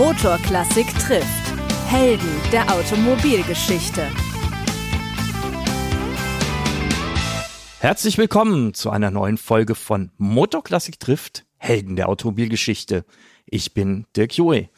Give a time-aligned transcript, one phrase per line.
[0.00, 1.52] Motorklassik trifft.
[1.86, 4.08] Helden der Automobilgeschichte.
[7.80, 11.44] Herzlich willkommen zu einer neuen Folge von Motorklassik trifft.
[11.58, 13.04] Helden der Automobilgeschichte.
[13.44, 14.70] Ich bin Dirk Joe.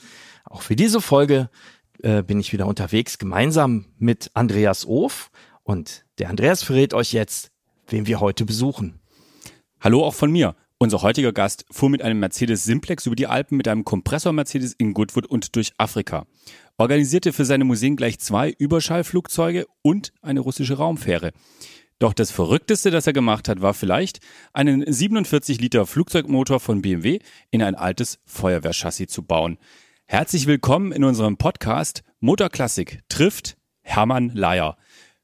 [0.42, 1.50] Auch für diese Folge
[2.02, 5.30] äh, bin ich wieder unterwegs, gemeinsam mit Andreas Of.
[5.62, 7.52] Und der Andreas verrät euch jetzt,
[7.86, 8.98] wen wir heute besuchen.
[9.80, 10.56] Hallo auch von mir.
[10.82, 14.94] Unser heutiger Gast fuhr mit einem Mercedes Simplex über die Alpen mit einem Kompressor-Mercedes in
[14.94, 16.26] Goodwood und durch Afrika.
[16.76, 21.30] Organisierte für seine Museen gleich zwei Überschallflugzeuge und eine russische Raumfähre.
[22.00, 24.18] Doch das Verrückteste, das er gemacht hat, war vielleicht,
[24.54, 27.20] einen 47 Liter Flugzeugmotor von BMW
[27.52, 29.58] in ein altes Feuerwehrchassis zu bauen.
[30.06, 34.76] Herzlich willkommen in unserem Podcast Motorklassik trifft Hermann Leier.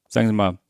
[0.06, 0.60] Sagen Sie mal,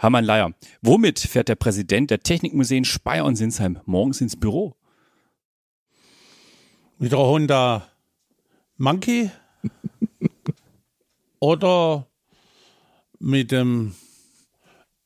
[0.00, 4.76] Hermann Leier, womit fährt der Präsident der Technikmuseen Speyer und Sinsheim morgens ins Büro?
[6.98, 7.88] Mit der Honda
[8.76, 9.32] Monkey
[11.40, 12.06] oder
[13.18, 13.96] mit dem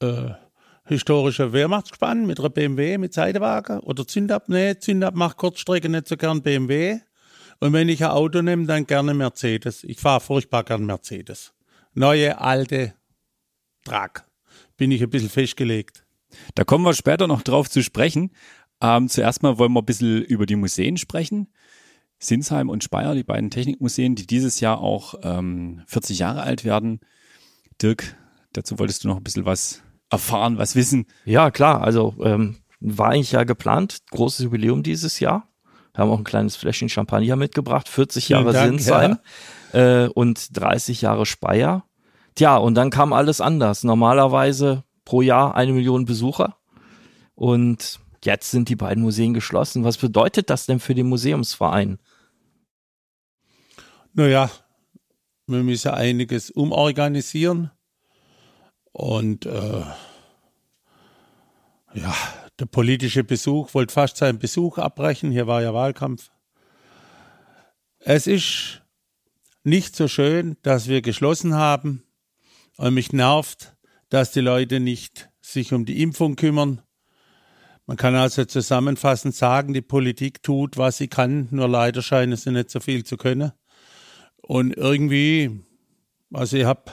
[0.01, 0.33] äh,
[0.85, 4.51] historischen Wehrmachtsgespann, mit einer BMW, mit Seitenwagen oder Zündab.
[4.51, 7.01] Nee, Zündab macht Kurzstrecke nicht so gern BMW.
[7.61, 9.85] Und wenn ich ein Auto nehme, dann gerne Mercedes.
[9.85, 11.55] Ich fahre furchtbar gern Mercedes.
[11.95, 12.93] Neue, alte,
[13.85, 14.27] Trag
[14.77, 16.05] bin ich ein bisschen festgelegt.
[16.55, 18.33] Da kommen wir später noch drauf zu sprechen.
[18.81, 21.49] Ähm, zuerst mal wollen wir ein bisschen über die Museen sprechen.
[22.19, 27.01] Sinsheim und Speyer, die beiden Technikmuseen, die dieses Jahr auch ähm, 40 Jahre alt werden.
[27.81, 28.17] Dirk,
[28.53, 31.07] dazu wolltest du noch ein bisschen was erfahren, was wissen.
[31.25, 31.83] Ja, klar.
[31.83, 35.49] Also ähm, war eigentlich ja geplant, großes Jubiläum dieses Jahr.
[35.95, 39.19] Wir haben auch ein kleines Fläschchen Champagner mitgebracht, 40 Jahre Dank, Sinsheim
[39.73, 40.05] ja.
[40.05, 41.85] äh, und 30 Jahre Speyer.
[42.35, 43.85] Tja, und dann kam alles anders.
[43.85, 46.57] Normalerweise pro Jahr eine Million Besucher.
[47.35, 49.85] Und jetzt sind die beiden Museen geschlossen.
[49.85, 51.99] Was bedeutet das denn für den Museumsverein?
[54.15, 54.51] Naja,
[55.47, 57.71] wir müssen einiges umorganisieren.
[58.93, 59.85] Und äh,
[61.95, 62.15] ja,
[62.59, 65.31] der politische Besuch wollte fast seinen Besuch abbrechen.
[65.31, 66.31] Hier war ja Wahlkampf.
[67.99, 68.83] Es ist
[69.65, 72.05] nicht so schön, dass wir geschlossen haben.
[72.77, 73.77] Und mich nervt,
[74.09, 76.83] dass die Leute nicht sich um die Impfung kümmern.
[77.87, 82.53] Man kann also zusammenfassend sagen, die Politik tut, was sie kann, nur leider scheinen sie
[82.53, 83.53] nicht so viel zu können.
[84.37, 85.65] Und irgendwie,
[86.33, 86.93] also ich habe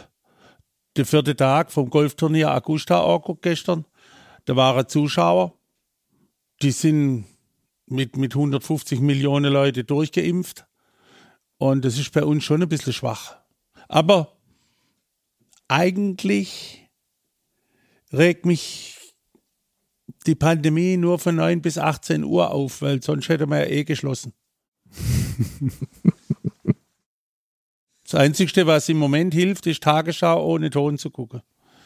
[0.97, 3.85] den vierten Tag vom Golfturnier Augusta angeguckt gestern,
[4.45, 5.53] da waren Zuschauer,
[6.61, 7.25] die sind
[7.85, 10.65] mit, mit 150 Millionen Leute durchgeimpft.
[11.57, 13.37] Und das ist bei uns schon ein bisschen schwach.
[13.87, 14.38] Aber
[15.69, 16.89] eigentlich
[18.11, 18.97] regt mich
[20.25, 23.85] die Pandemie nur von 9 bis 18 Uhr auf, weil sonst hätte man ja eh
[23.85, 24.33] geschlossen.
[28.03, 31.41] das Einzige, was im Moment hilft, ist Tagesschau ohne Ton zu gucken.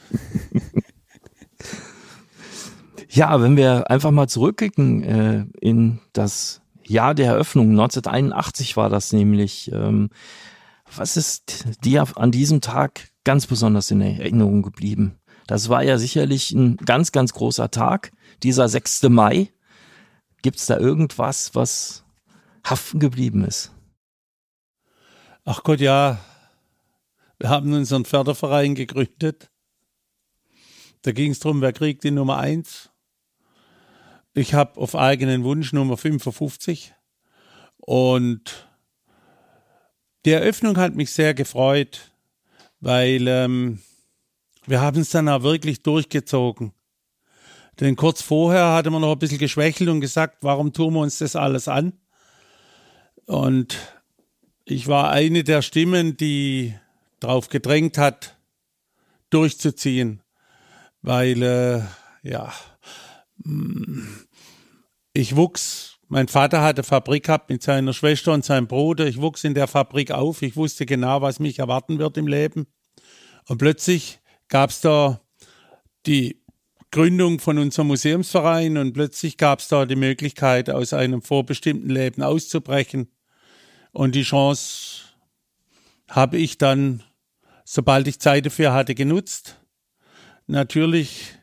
[3.14, 9.14] Ja, wenn wir einfach mal zurückblicken äh, in das Jahr der Eröffnung, 1981 war das
[9.14, 9.72] nämlich.
[9.72, 10.10] Ähm,
[10.96, 15.20] was ist dir an diesem Tag ganz besonders in Erinnerung geblieben.
[15.48, 18.12] Das war ja sicherlich ein ganz, ganz großer Tag,
[18.44, 19.04] dieser 6.
[19.04, 19.52] Mai.
[20.42, 22.06] Gibt es da irgendwas, was
[22.66, 23.72] haften geblieben ist?
[25.46, 26.20] Ach Gott, ja.
[27.40, 29.52] Wir haben unseren Förderverein gegründet.
[31.02, 32.90] Da ging es darum, wer kriegt die Nummer 1.
[34.34, 36.94] Ich habe auf eigenen Wunsch Nummer 55.
[37.78, 38.70] Und
[40.26, 42.13] die Eröffnung hat mich sehr gefreut
[42.84, 43.80] weil ähm,
[44.66, 46.74] wir haben es dann auch wirklich durchgezogen.
[47.80, 51.18] Denn kurz vorher hatte man noch ein bisschen geschwächelt und gesagt, warum tun wir uns
[51.20, 51.94] das alles an?
[53.26, 53.78] Und
[54.66, 56.76] ich war eine der Stimmen, die
[57.22, 58.38] darauf gedrängt hat,
[59.30, 60.22] durchzuziehen,
[61.02, 61.82] weil äh,
[62.22, 62.54] ja,
[63.46, 64.02] mm,
[65.14, 69.08] ich wuchs mein Vater hatte Fabrik gehabt mit seiner Schwester und seinem Bruder.
[69.08, 70.44] Ich wuchs in der Fabrik auf.
[70.44, 72.68] Ich wusste genau, was mich erwarten wird im Leben.
[73.48, 75.22] Und plötzlich gab es da
[76.06, 76.40] die
[76.92, 82.22] Gründung von unserem Museumsverein und plötzlich gab es da die Möglichkeit, aus einem vorbestimmten Leben
[82.22, 83.08] auszubrechen.
[83.92, 85.06] Und die Chance
[86.12, 87.02] habe ich dann,
[87.64, 89.60] sobald ich Zeit dafür hatte, genutzt.
[90.46, 91.34] Natürlich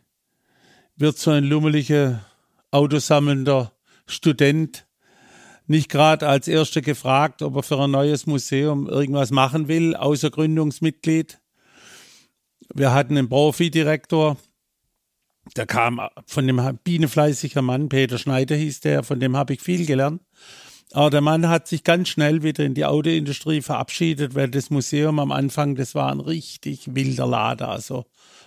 [0.95, 2.25] wird so ein lummeliger
[2.71, 3.73] Autosammelnder
[4.11, 4.87] Student
[5.67, 10.31] nicht gerade als Erster gefragt, ob er für ein neues Museum irgendwas machen will, außer
[10.31, 11.41] Gründungsmitglied.
[12.75, 14.37] Wir hatten einen Profi-Direktor,
[15.57, 19.87] der kam von dem bienenfleißiger Mann, Peter Schneider hieß der, von dem habe ich viel
[19.87, 20.23] gelernt.
[20.93, 25.21] Aber der Mann hat sich ganz schnell wieder in die Autoindustrie verabschiedet, weil das Museum
[25.21, 27.69] am Anfang, das war ein richtig wilder Lader.
[27.69, 28.07] Also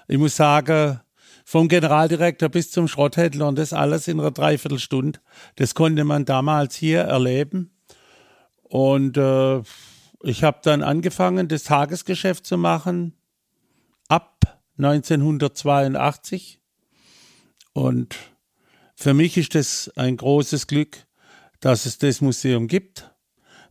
[0.10, 1.00] ich muss sagen,
[1.44, 5.20] vom Generaldirektor bis zum Schrotthändler und das alles in einer Dreiviertelstunde.
[5.56, 7.72] Das konnte man damals hier erleben.
[8.64, 9.62] Und äh,
[10.24, 13.14] ich habe dann angefangen, das Tagesgeschäft zu machen
[14.08, 16.60] ab 1982.
[17.74, 18.16] Und
[18.96, 21.06] für mich ist das ein großes Glück,
[21.60, 23.12] dass es das Museum gibt.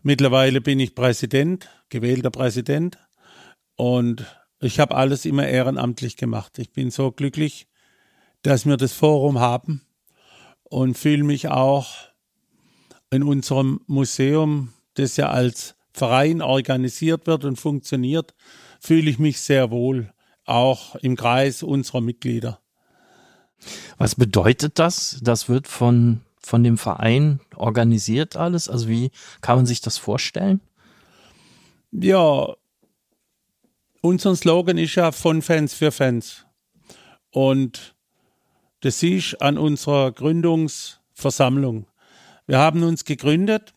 [0.02, 2.98] Mittlerweile bin ich Präsident, gewählter Präsident.
[3.76, 4.26] Und
[4.62, 6.58] ich habe alles immer ehrenamtlich gemacht.
[6.58, 7.66] Ich bin so glücklich,
[8.42, 9.82] dass wir das Forum haben
[10.62, 11.94] und fühle mich auch
[13.10, 18.34] in unserem Museum, das ja als Verein organisiert wird und funktioniert,
[18.80, 20.12] fühle ich mich sehr wohl,
[20.44, 22.60] auch im Kreis unserer Mitglieder.
[23.98, 25.18] Was bedeutet das?
[25.22, 28.68] Das wird von, von dem Verein organisiert alles?
[28.68, 29.10] Also wie
[29.40, 30.60] kann man sich das vorstellen?
[31.92, 32.54] Ja,
[34.02, 36.44] unser Slogan ist ja von Fans für Fans.
[37.30, 37.94] Und
[38.80, 41.86] das siehst an unserer Gründungsversammlung.
[42.46, 43.72] Wir haben uns gegründet,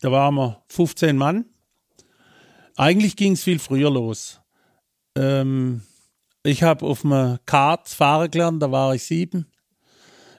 [0.00, 1.44] da waren wir 15 Mann.
[2.76, 4.40] Eigentlich ging es viel früher los.
[5.14, 5.82] Ähm,
[6.42, 9.46] ich habe auf einem Kart fahren gelernt, da war ich sieben.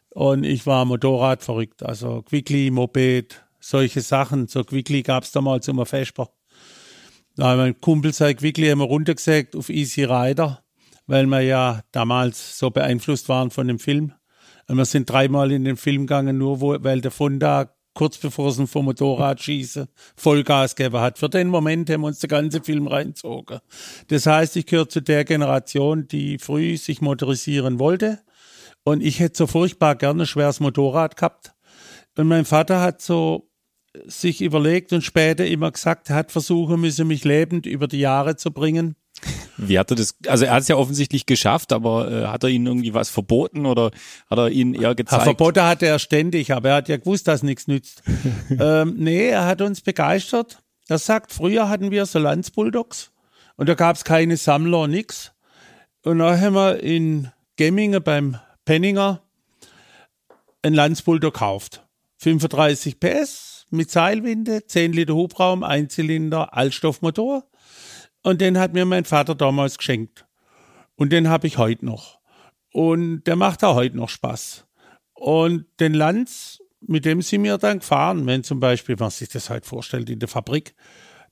[0.09, 4.47] Und ich war Motorrad verrückt, also Quickly, Moped, solche Sachen.
[4.47, 6.31] So Quickly gab es damals immer Vesper.
[7.39, 10.61] Da haben mein Kumpel sein Quickly immer runtergesägt auf Easy Rider,
[11.07, 14.11] weil wir ja damals so beeinflusst waren von dem Film.
[14.67, 18.49] Und wir sind dreimal in den Film gegangen, nur wo, weil der Fonda kurz bevor
[18.49, 19.87] es vom Motorrad schießen,
[20.17, 21.17] Vollgas gegeben hat.
[21.17, 23.59] Für den Moment haben wir uns den ganzen Film reinzogen.
[24.09, 28.19] Das heißt, ich gehöre zu der Generation, die früh sich motorisieren wollte.
[28.83, 31.53] Und ich hätte so furchtbar gerne ein schweres Motorrad gehabt.
[32.17, 33.48] Und mein Vater hat so
[34.05, 38.51] sich überlegt und später immer gesagt, hat versuchen müssen, mich lebend über die Jahre zu
[38.51, 38.95] bringen.
[39.57, 42.49] Wie hat er das, also er hat es ja offensichtlich geschafft, aber äh, hat er
[42.49, 43.91] ihnen irgendwie was verboten oder
[44.29, 45.23] hat er ihnen eher gezeigt?
[45.23, 48.03] Verboten hatte er ständig, aber er hat ja gewusst, dass nichts nützt.
[48.49, 50.59] ähm, nee, er hat uns begeistert.
[50.87, 53.11] Er sagt, früher hatten wir so Landsbulldogs
[53.57, 55.33] und da gab es keine Sammler, nix.
[56.03, 59.21] Und dann haben wir in Gemmingen beim Penninger
[60.61, 61.85] einen Landsbulldog gekauft.
[62.19, 67.45] 35 PS, mit Seilwinde, 10 Liter Hubraum, Einzylinder, Altstoffmotor.
[68.23, 70.25] Und den hat mir mein Vater damals geschenkt.
[70.95, 72.19] Und den habe ich heute noch.
[72.71, 74.65] Und der macht auch heute noch Spaß.
[75.13, 79.49] Und den Lanz, mit dem sind wir dann gefahren, wenn zum Beispiel, man sich das
[79.49, 80.75] halt vorstellt, in der Fabrik,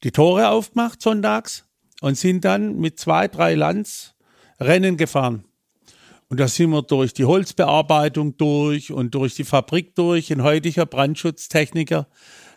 [0.04, 1.66] die Tore aufgemacht sonntags
[2.02, 4.16] und sind dann mit zwei, drei Lanz
[4.60, 5.46] Rennen gefahren.
[6.30, 10.32] Und da sind wir durch die Holzbearbeitung durch und durch die Fabrik durch.
[10.32, 12.08] Ein heutiger Brandschutztechniker,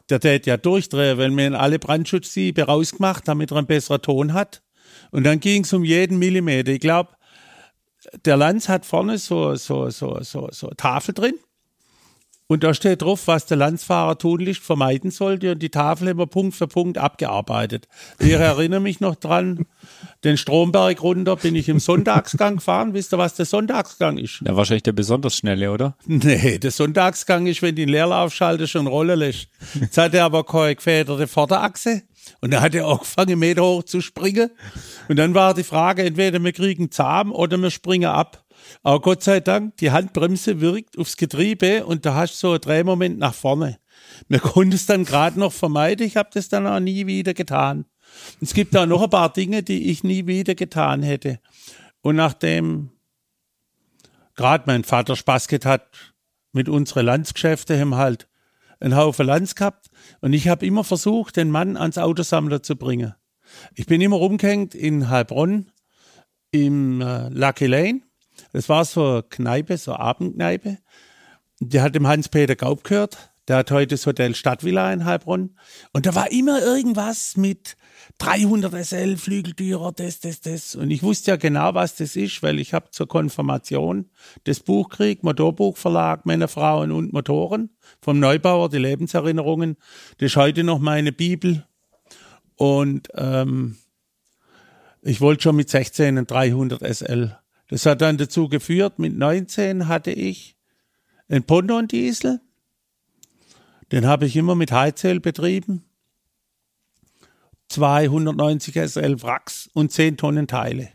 [0.09, 4.63] der tät ja durchdrehen, wenn wir alle Brandschutzsiebe rausgemacht, damit er einen besseren Ton hat.
[5.13, 6.73] Und dann ging es um jeden Millimeter.
[6.73, 7.11] Ich glaube,
[8.25, 11.35] der Lanz hat vorne so, so, so, so, so Tafel drin.
[12.50, 15.52] Und da steht drauf, was der Landsfahrer tunlichst vermeiden sollte.
[15.52, 17.87] Und die Tafel haben wir Punkt für Punkt abgearbeitet.
[18.19, 19.67] Ich erinnere mich noch dran,
[20.25, 22.93] den Stromberg runter bin ich im Sonntagsgang gefahren.
[22.93, 24.43] Wisst ihr, was der Sonntagsgang ist?
[24.44, 25.97] Ja, wahrscheinlich der besonders schnelle, oder?
[26.07, 29.47] Nee, der Sonntagsgang ist, wenn die den Leerlauf schaltest und rollen lässt.
[29.80, 32.02] Jetzt hat er aber keine gefederte Vorderachse.
[32.40, 34.50] Und dann hat er angefangen, Meter hoch zu springen.
[35.09, 38.45] Und dann war die Frage, entweder wir kriegen zahm oder wir springen ab.
[38.83, 42.61] Aber Gott sei Dank, die Handbremse wirkt aufs Getriebe und da hast du so einen
[42.61, 43.79] Drehmoment nach vorne.
[44.29, 46.07] Wir konnten es dann gerade noch vermeiden.
[46.07, 47.87] Ich habe das dann auch nie wieder getan.
[48.41, 51.41] Es gibt da noch ein paar Dinge, die ich nie wieder getan hätte.
[52.03, 52.91] Und nachdem
[54.35, 56.15] gerade mein Vater Spaß gehabt hat
[56.53, 58.29] mit unseren Landsgeschäften, haben halt
[58.81, 59.91] einen Haufen Lands gehabt.
[60.21, 63.15] Und ich habe immer versucht, den Mann ans Autosammler zu bringen.
[63.75, 65.71] Ich bin immer rumgehängt in Heilbronn
[66.50, 68.00] im äh, Lucky Lane
[68.52, 70.78] das war so eine Kneipe, so eine Abendkneipe.
[71.61, 73.30] Die hat dem Hans-Peter Gaub gehört.
[73.49, 75.57] Der hat heute das Hotel Stadtvilla in Heilbronn.
[75.92, 77.76] Und da war immer irgendwas mit
[78.19, 80.76] 300 SL, Flügeltürer, das, das, das.
[80.76, 84.11] Und ich wusste ja genau, was das ist, weil ich habe zur Konfirmation
[84.45, 89.76] das Buch gekriegt, Motorbuchverlag, Männer, Frauen und Motoren vom Neubauer, die Lebenserinnerungen.
[90.19, 91.66] Das ist heute noch meine Bibel.
[92.57, 93.78] Und ähm,
[95.02, 97.39] ich wollte schon mit 16 einen 300 SL
[97.71, 100.57] das hat dann dazu geführt, mit 19 hatte ich
[101.29, 102.41] einen Ponton-Diesel.
[103.93, 105.85] Den habe ich immer mit Heizöl betrieben.
[107.69, 110.89] 290 SL Wracks und 10 Tonnen Teile.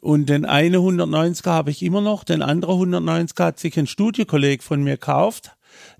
[0.00, 4.62] Und den einen 190er habe ich immer noch, den anderen 190er hat sich ein Studiokolleg
[4.62, 5.54] von mir gekauft.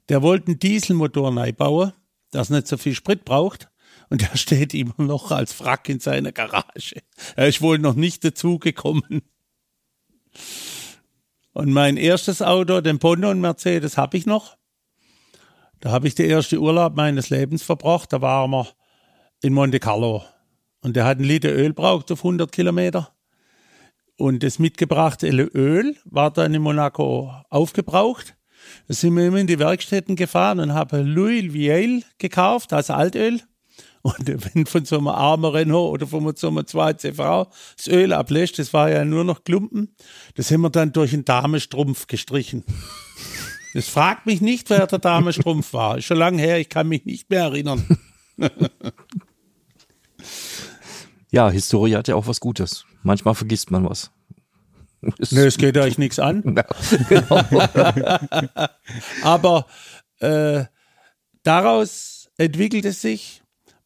[0.09, 1.93] der wollte einen Dieselmotor neu bauen,
[2.31, 3.69] das nicht so viel Sprit braucht.
[4.09, 7.03] Und der steht immer noch als Wrack in seiner Garage.
[7.37, 9.23] Er ist wohl noch nicht dazugekommen.
[11.53, 14.57] Und mein erstes Auto, den Ponton Mercedes, habe ich noch.
[15.81, 18.13] Da habe ich den ersten Urlaub meines Lebens verbracht.
[18.13, 18.69] Da waren wir
[19.43, 20.25] in Monte Carlo.
[20.81, 23.15] Und der hat einen Liter Öl braucht auf 100 Kilometer.
[24.17, 28.37] Und das mitgebrachte Öl war dann in Monaco aufgebraucht.
[28.87, 33.41] Da sind wir immer in die Werkstätten gefahren und haben Louis Viel gekauft, also Altöl.
[34.03, 38.59] Und wenn von so einem armen Renault oder von so einem 2CV das Öl ablässt,
[38.59, 39.95] das war ja nur noch Klumpen,
[40.35, 42.65] das haben wir dann durch einen Damenstrumpf gestrichen.
[43.75, 45.99] Das fragt mich nicht, wer der Damenstrumpf war.
[45.99, 47.87] Ist schon lange her, ich kann mich nicht mehr erinnern.
[51.31, 52.85] ja, Historie hat ja auch was Gutes.
[53.03, 54.11] Manchmal vergisst man was.
[55.01, 56.43] Nee, es geht euch nichts an.
[57.09, 57.41] genau.
[59.23, 59.67] Aber
[60.21, 60.65] äh,
[61.43, 63.42] daraus entwickelt es sich.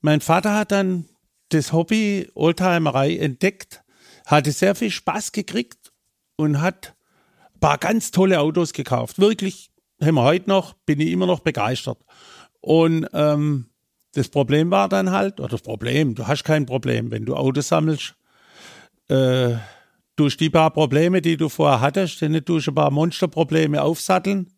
[0.06, 1.06] Mein Vater hat dann
[1.48, 3.82] das Hobby Oldtimerei entdeckt,
[4.24, 5.92] hatte sehr viel Spaß gekriegt
[6.36, 6.94] und hat
[7.52, 9.18] ein paar ganz tolle Autos gekauft.
[9.18, 11.98] Wirklich, haben wir heute noch, bin ich immer noch begeistert.
[12.60, 13.66] Und ähm,
[14.12, 17.66] das Problem war dann halt, oder das Problem, du hast kein Problem, wenn du Autos
[17.66, 18.14] sammelst,
[19.08, 19.56] äh,
[20.14, 24.52] durch die paar Probleme, die du vorher hattest, denn du ein paar Monsterprobleme aufsatteln.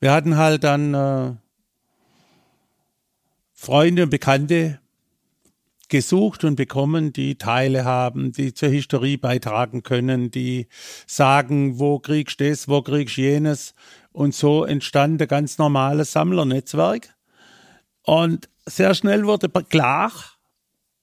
[0.00, 1.34] Wir hatten halt dann äh,
[3.64, 4.78] Freunde und Bekannte
[5.88, 10.66] gesucht und bekommen, die Teile haben, die zur Historie beitragen können, die
[11.06, 13.74] sagen, wo kriegst du das, wo kriegst du jenes.
[14.12, 17.14] Und so entstand ein ganz normales Sammlernetzwerk.
[18.02, 20.12] Und sehr schnell wurde klar,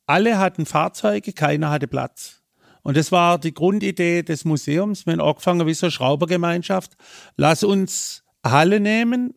[0.05, 2.43] alle hatten Fahrzeuge, keiner hatte Platz.
[2.83, 5.07] Und das war die Grundidee des Museums.
[5.07, 6.95] Wir haben angefangen wie so eine Schraubergemeinschaft.
[7.37, 9.33] Lass uns Halle nehmen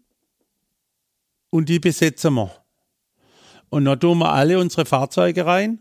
[1.49, 2.64] und die besetzen wir.
[3.75, 5.81] Und dann tun wir alle unsere Fahrzeuge rein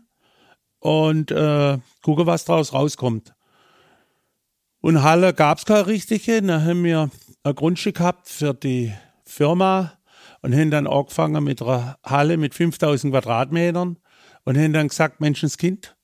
[0.80, 3.36] und äh, gucken, was daraus rauskommt.
[4.80, 6.42] Und Halle gab es keine richtige.
[6.42, 7.08] Dann haben wir
[7.44, 8.92] ein Grundstück gehabt für die
[9.24, 9.92] Firma
[10.42, 13.96] und haben dann angefangen mit einer Halle mit 5000 Quadratmetern
[14.42, 15.96] und haben dann gesagt, Menschenskind,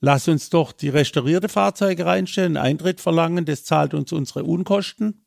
[0.00, 5.26] lass uns doch die restaurierte Fahrzeuge reinstellen, Eintritt verlangen, das zahlt uns unsere Unkosten.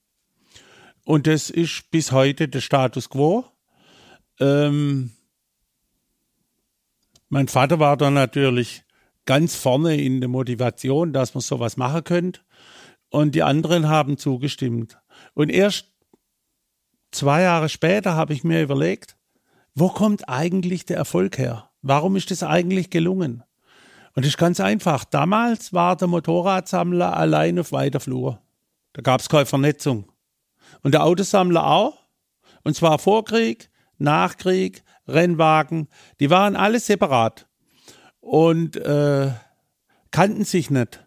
[1.05, 3.46] Und das ist bis heute der Status quo.
[4.39, 5.12] Ähm,
[7.32, 8.84] mein Vater war da natürlich
[9.26, 12.42] ganz vorne in der Motivation, dass man sowas machen könnte.
[13.10, 15.00] Und die anderen haben zugestimmt.
[15.34, 15.88] Und erst
[17.12, 19.16] zwei Jahre später habe ich mir überlegt,
[19.76, 21.70] wo kommt eigentlich der Erfolg her?
[21.82, 23.44] Warum ist das eigentlich gelungen?
[24.14, 25.06] Und das ist ganz einfach.
[25.06, 28.42] Damals war der Motorradsammler allein auf weiter Flur.
[28.92, 30.12] Da gab es keine Vernetzung.
[30.84, 31.98] Und der Autosammler auch.
[32.64, 33.70] Und zwar Vorkrieg,
[34.00, 35.88] Nachkrieg, Rennwagen.
[36.20, 37.48] Die waren alle separat.
[38.20, 39.31] Und äh,
[40.12, 41.05] kannten sich nicht.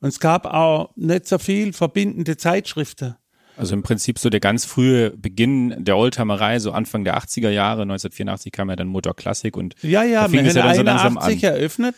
[0.00, 3.16] Und es gab auch nicht so viel verbindende Zeitschriften.
[3.56, 7.82] Also im Prinzip so der ganz frühe Beginn der Oldtimerei, so Anfang der 80er Jahre,
[7.82, 10.82] 1984 kam ja dann Motor Classic und ja, ja, da fing es ja dann so
[10.82, 11.54] langsam 81 an.
[11.54, 11.94] eröffnet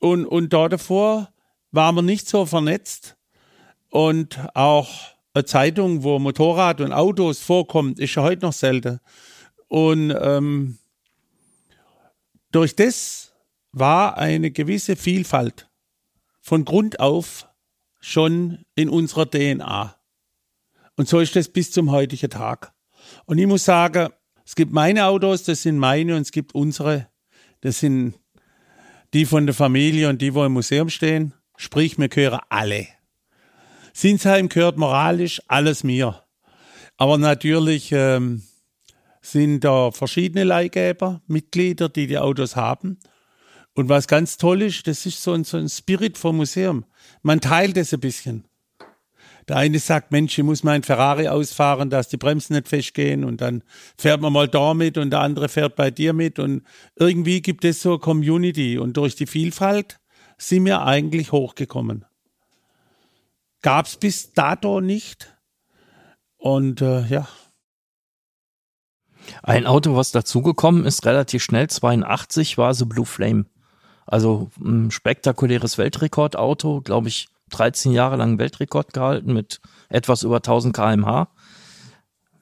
[0.00, 1.28] und, und da davor
[1.70, 3.16] waren wir nicht so vernetzt.
[3.88, 4.88] Und auch
[5.34, 9.00] eine Zeitung, wo Motorrad und Autos vorkommt, ist ja heute noch selten.
[9.72, 10.76] Und ähm,
[12.50, 13.32] durch das
[13.72, 15.70] war eine gewisse Vielfalt
[16.42, 17.48] von Grund auf
[17.98, 19.96] schon in unserer DNA.
[20.98, 22.74] Und so ist das bis zum heutigen Tag.
[23.24, 24.10] Und ich muss sagen,
[24.44, 27.08] es gibt meine Autos, das sind meine, und es gibt unsere,
[27.62, 28.20] das sind
[29.14, 31.32] die von der Familie und die, wo im Museum stehen.
[31.56, 32.88] Sprich, mir gehören alle.
[33.94, 36.22] Sinsheim gehört moralisch alles mir.
[36.98, 38.42] Aber natürlich ähm,
[39.22, 42.98] sind da verschiedene Leihgeber, Mitglieder, die die Autos haben.
[43.74, 46.84] Und was ganz toll ist, das ist so ein, so ein Spirit vom Museum.
[47.22, 48.44] Man teilt es ein bisschen.
[49.48, 53.40] Der eine sagt, Mensch, ich muss mein Ferrari ausfahren, dass die Bremsen nicht festgehen und
[53.40, 53.62] dann
[53.96, 56.62] fährt man mal da mit und der andere fährt bei dir mit und
[56.96, 59.98] irgendwie gibt es so eine Community und durch die Vielfalt
[60.38, 62.04] sind wir eigentlich hochgekommen.
[63.62, 65.36] Gab es bis dato nicht
[66.36, 67.28] und äh, ja.
[69.42, 73.46] Ein Auto, was dazugekommen ist, relativ schnell, 82, war so Blue Flame.
[74.06, 80.74] Also ein spektakuläres Weltrekordauto, glaube ich, 13 Jahre lang Weltrekord gehalten mit etwas über 1000
[80.74, 81.28] kmh.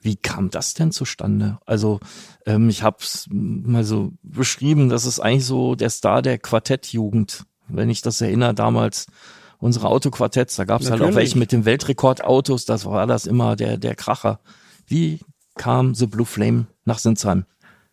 [0.01, 1.59] Wie kam das denn zustande?
[1.65, 1.99] Also
[2.45, 7.45] ähm, ich habe es mal so beschrieben, das ist eigentlich so der Star der Quartettjugend.
[7.67, 9.05] Wenn ich das erinnere, damals
[9.59, 13.55] unsere Autoquartetts, da gab es halt auch welche mit den Weltrekordautos, das war das immer
[13.55, 14.39] der, der Kracher.
[14.87, 15.19] Wie
[15.55, 17.45] kam The Blue Flame nach Sinsheim?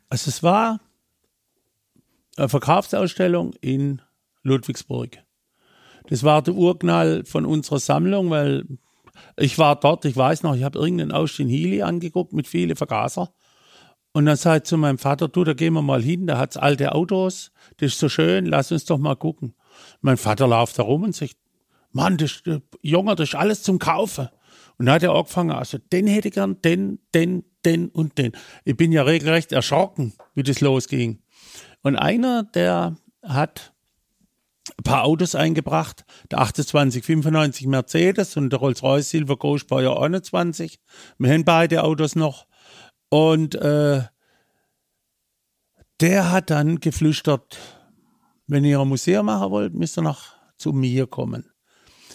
[0.08, 0.80] Also es war
[2.36, 4.00] eine Verkaufsausstellung in
[4.42, 5.18] Ludwigsburg.
[6.08, 8.64] Das war der Urknall von unserer Sammlung, weil
[9.36, 13.32] ich war dort, ich weiß noch, ich habe irgendeinen Austin Healy angeguckt mit vielen Vergaser.
[14.12, 16.56] Und dann sagte ich zu meinem Vater, du, da gehen wir mal hin, da hat's
[16.56, 19.54] alte Autos, das ist so schön, lass uns doch mal gucken.
[20.00, 21.36] Mein Vater läuft da rum und sagt,
[21.92, 24.28] Mann, das, äh, Junge, das ist alles zum Kaufen.
[24.78, 28.32] Und dann hat er angefangen, also den hätte ich gern, den, den, den und den.
[28.64, 31.22] Ich bin ja regelrecht erschrocken, wie das losging.
[31.82, 33.72] Und einer, der hat
[34.76, 40.78] ein paar Autos eingebracht, der 2895 Mercedes und der Rolls-Royce Silver Ghost Baujahr 21.
[41.18, 42.46] Wir haben beide Autos noch.
[43.08, 44.02] Und äh,
[46.00, 47.58] der hat dann geflüstert,
[48.46, 51.50] wenn ihr ein Museum machen wollt, müsst ihr noch zu mir kommen.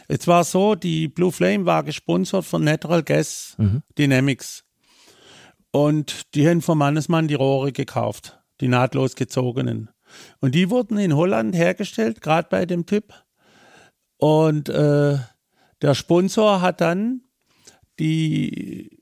[0.07, 3.83] Es war so, die Blue Flame war gesponsert von Natural Gas mhm.
[3.97, 4.63] Dynamics.
[5.75, 9.89] Und die haben von Mannesmann die Rohre gekauft, die nahtlos gezogenen.
[10.39, 13.11] Und die wurden in Holland hergestellt, gerade bei dem Typ.
[14.17, 15.17] Und äh,
[15.81, 17.21] der Sponsor hat dann
[17.97, 19.01] die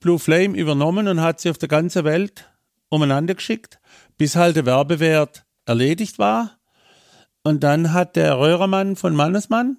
[0.00, 2.50] Blue Flame übernommen und hat sie auf der ganzen Welt
[2.88, 3.78] umeinander geschickt,
[4.16, 6.58] bis halt der Werbewert erledigt war.
[7.42, 9.76] Und dann hat der Röhrermann von Mannesmann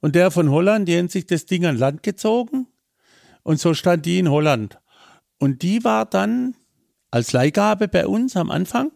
[0.00, 2.66] und der von Holland, die haben sich das Ding an Land gezogen.
[3.42, 4.78] Und so stand die in Holland.
[5.42, 6.54] Und die war dann
[7.10, 8.92] als Leihgabe bei uns am Anfang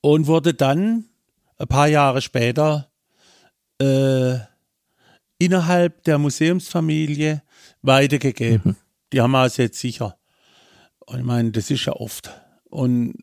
[0.00, 1.06] und wurde dann
[1.58, 2.88] ein paar Jahre später
[3.80, 4.36] äh,
[5.38, 7.42] innerhalb der Museumsfamilie
[7.82, 8.70] weitergegeben.
[8.70, 8.76] Mhm.
[9.12, 10.16] Die haben wir also jetzt sicher.
[11.00, 12.30] Und ich meine, das ist ja oft.
[12.66, 13.14] Und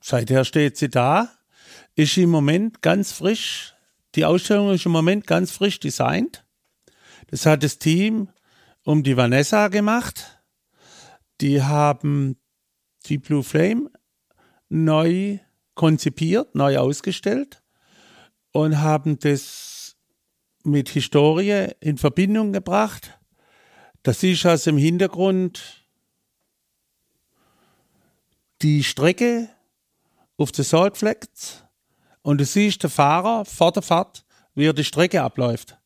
[0.00, 1.28] seither steht sie da,
[1.96, 3.74] ist im Moment ganz frisch.
[4.14, 6.44] Die Ausstellung ist im Moment ganz frisch designt.
[7.32, 8.28] Das hat das Team
[8.84, 10.37] um die Vanessa gemacht.
[11.40, 12.36] Die haben
[13.06, 13.90] die Blue Flame
[14.68, 15.38] neu
[15.74, 17.62] konzipiert, neu ausgestellt
[18.52, 19.96] und haben das
[20.64, 23.18] mit Historie in Verbindung gebracht.
[24.02, 25.84] Das ist also im Hintergrund
[28.62, 29.48] die Strecke
[30.36, 31.64] auf der Salt Flats
[32.22, 34.24] und du siehst der Fahrer vor der Fahrt,
[34.54, 35.78] wie er die Strecke abläuft.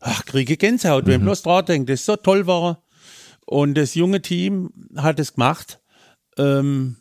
[0.00, 1.10] Ach, kriege Gänsehaut, mhm.
[1.10, 2.82] wenn bloß dran denkt, das ist so toll war.
[3.46, 5.80] Und das junge Team hat es gemacht.
[6.36, 6.96] Ähm,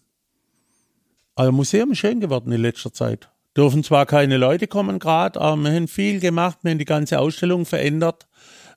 [1.36, 3.29] also Museum ist schön geworden in letzter Zeit.
[3.58, 7.19] Dürfen zwar keine Leute kommen gerade, aber wir haben viel gemacht, wir haben die ganze
[7.19, 8.27] Ausstellung verändert,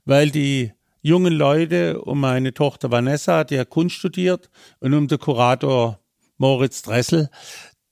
[0.04, 4.50] weil die jungen Leute um meine Tochter Vanessa, die hat Kunst studiert,
[4.80, 6.00] und um den Kurator
[6.36, 7.28] Moritz Dressel,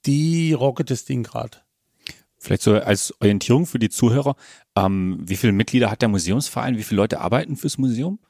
[0.07, 1.59] die rocket das Ding gerade.
[2.39, 4.37] Vielleicht so als Orientierung für die Zuhörer,
[4.77, 8.21] ähm, wie viele Mitglieder hat der Museumsverein, wie viele Leute arbeiten fürs Museum?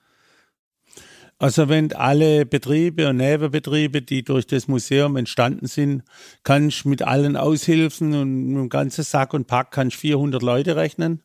[1.39, 6.03] Also wenn alle Betriebe und Nebenbetriebe, die durch das Museum entstanden sind,
[6.45, 11.23] kannst mit allen Aushilfen und mit dem ganzen Sack und Pack kannst 400 Leute rechnen.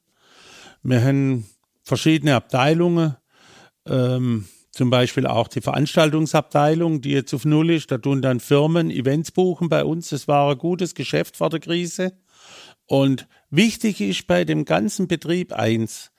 [0.84, 1.46] Wir haben
[1.84, 3.16] verschiedene Abteilungen,
[3.88, 7.92] ähm, zum Beispiel auch die Veranstaltungsabteilung, die jetzt auf Null ist.
[7.92, 10.10] Da tun dann Firmen Events buchen bei uns.
[10.10, 12.14] Das war ein gutes Geschäft vor der Krise.
[12.86, 16.12] Und wichtig ist bei dem ganzen Betrieb eins.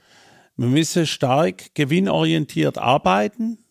[0.57, 3.62] Wir müssen stark gewinnorientiert arbeiten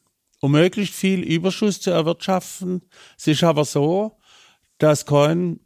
[0.41, 2.81] um möglichst viel Überschuss zu erwirtschaften.
[3.17, 4.17] Es ist aber so,
[4.79, 5.59] dass kein,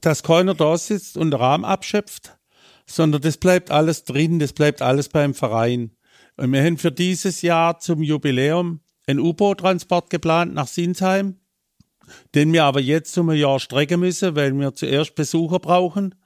[0.00, 2.36] dass keiner da sitzt und den Rahmen abschöpft,
[2.86, 5.96] sondern das bleibt alles drin, das bleibt alles beim Verein.
[6.36, 11.38] Und wir haben für dieses Jahr zum Jubiläum einen U-Boot-Transport geplant nach Sinsheim,
[12.34, 16.16] den wir aber jetzt um ein Jahr strecken müssen, weil wir zuerst Besucher brauchen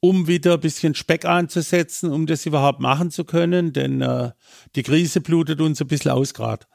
[0.00, 4.32] um wieder ein bisschen Speck anzusetzen, um das überhaupt machen zu können, denn äh,
[4.74, 6.66] die Krise blutet uns ein bisschen aus gerade.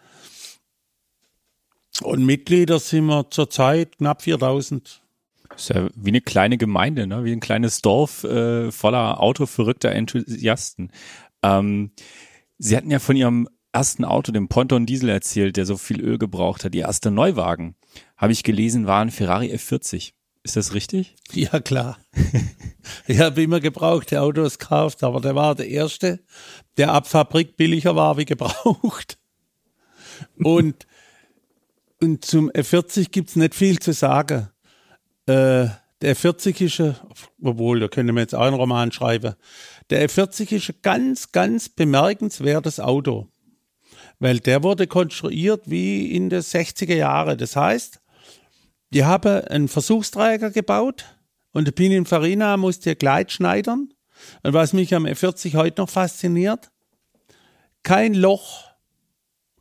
[2.01, 5.01] Und Mitglieder sind wir zurzeit knapp 4000.
[5.49, 7.23] Das ist ja wie eine kleine Gemeinde, ne?
[7.25, 10.91] wie ein kleines Dorf äh, voller autoverrückter Enthusiasten.
[11.43, 11.91] Ähm,
[12.57, 16.17] Sie hatten ja von Ihrem ersten Auto, dem Ponton Diesel, erzählt, der so viel Öl
[16.17, 16.75] gebraucht hat.
[16.75, 17.75] Ihr erster Neuwagen,
[18.17, 20.13] habe ich gelesen, war ein Ferrari F40.
[20.43, 21.15] Ist das richtig?
[21.33, 21.97] Ja, klar.
[23.07, 26.19] ich habe immer gebrauchte Autos gekauft, aber der war der erste,
[26.77, 29.19] der ab Fabrik billiger war wie gebraucht.
[30.37, 30.87] Und,
[32.01, 34.49] und zum F40 gibt's nicht viel zu sagen.
[35.27, 35.67] Äh,
[36.01, 37.01] der F40 ist,
[37.43, 39.35] obwohl, da können wir jetzt auch einen Roman schreiben.
[39.91, 43.27] Der F40 ist ein ganz, ganz bemerkenswertes Auto.
[44.17, 47.37] Weil der wurde konstruiert wie in den 60er Jahren.
[47.37, 48.00] Das heißt,
[48.93, 51.05] die haben einen Versuchsträger gebaut
[51.51, 53.93] und der Pininfarina musste Gleit schneidern.
[54.43, 56.71] Und was mich am F40 heute noch fasziniert,
[57.83, 58.71] kein Loch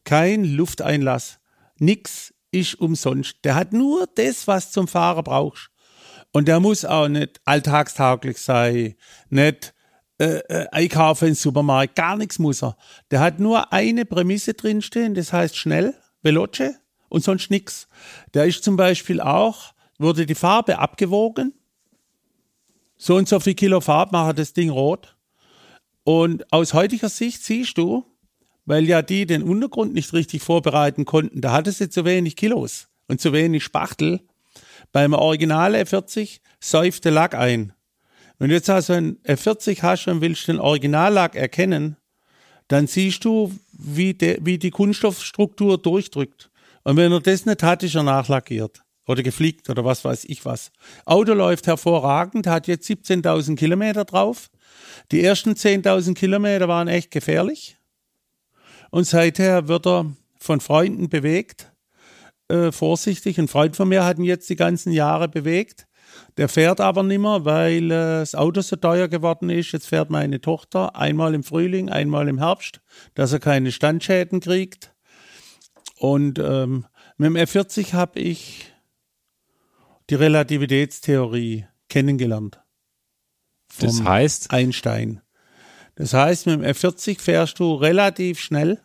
[0.05, 1.38] kein Lufteinlass,
[1.79, 3.37] nix ist umsonst.
[3.45, 5.71] Der hat nur das, was zum Fahren brauchst.
[6.33, 8.95] Und der muss auch nicht alltagstauglich sein,
[9.29, 9.75] nicht
[10.19, 12.77] äh, äh, einkaufen im Supermarkt, gar nichts muss er.
[13.11, 16.75] Der hat nur eine Prämisse drinstehen, das heißt schnell, Veloce
[17.11, 17.88] und sonst nichts.
[18.33, 21.53] Der ist zum Beispiel auch, wurde die Farbe abgewogen,
[22.96, 25.16] so und so viel Kilo Farbe macht das Ding rot.
[26.05, 28.05] Und aus heutiger Sicht siehst du,
[28.64, 32.88] weil ja die den Untergrund nicht richtig vorbereiten konnten, da hatte sie zu wenig Kilos
[33.09, 34.20] und zu wenig Spachtel.
[34.92, 37.73] Beim Original F40 säuft der Lack ein.
[38.38, 41.96] Wenn du jetzt also ein F40 hast und willst den Originallack erkennen,
[42.68, 46.50] dann siehst du, wie, de, wie die Kunststoffstruktur durchdrückt.
[46.90, 50.44] Und wenn er das nicht hat, ist er nachlackiert oder gefliegt oder was weiß ich
[50.44, 50.72] was.
[51.05, 54.50] Auto läuft hervorragend, hat jetzt 17.000 Kilometer drauf.
[55.12, 57.79] Die ersten 10.000 Kilometer waren echt gefährlich.
[58.90, 60.07] Und seither wird er
[60.40, 61.70] von Freunden bewegt,
[62.48, 63.38] äh, vorsichtig.
[63.38, 65.87] Ein Freund von mir hat ihn jetzt die ganzen Jahre bewegt.
[66.38, 69.70] Der fährt aber nimmer, weil äh, das Auto so teuer geworden ist.
[69.70, 72.81] Jetzt fährt meine Tochter einmal im Frühling, einmal im Herbst,
[73.14, 74.89] dass er keine Standschäden kriegt.
[76.01, 76.87] Und ähm,
[77.19, 78.73] mit dem F40 habe ich
[80.09, 82.59] die Relativitätstheorie kennengelernt.
[83.79, 84.51] Das heißt?
[84.51, 85.21] Einstein.
[85.97, 88.81] Das heißt, mit dem F40 fährst du relativ schnell,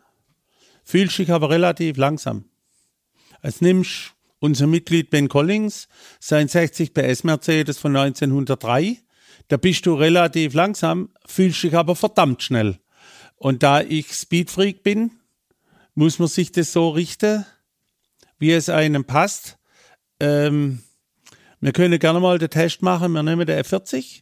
[0.84, 2.50] fühlst dich aber relativ langsam.
[3.42, 5.88] Als nimmst unser Mitglied Ben Collins,
[6.20, 8.98] sein 60 PS Mercedes von 1903,
[9.48, 12.78] da bist du relativ langsam, fühlst dich aber verdammt schnell.
[13.38, 15.12] Und da ich Speedfreak bin,
[15.96, 17.46] muss man sich das so richten,
[18.38, 19.58] wie es einem passt.
[20.20, 20.84] Ähm,
[21.62, 23.14] wir können gerne mal den Test machen.
[23.14, 24.22] Wir nehmen den F40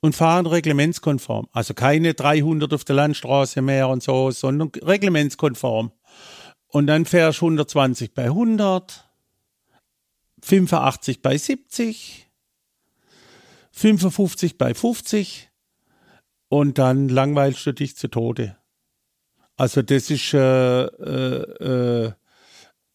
[0.00, 1.48] und fahren reglementskonform.
[1.52, 5.92] Also keine 300 auf der Landstraße mehr und so, sondern reglementskonform.
[6.68, 9.08] Und dann fährst du 120 bei 100,
[10.42, 12.28] 85 bei 70,
[13.72, 15.50] 55 bei 50
[16.48, 18.56] und dann langweilst du dich zu Tode.
[19.56, 22.12] Also das ist, äh, äh,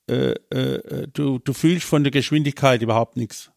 [0.08, 3.52] äh, äh, du, du fühlst von der Geschwindigkeit überhaupt nichts.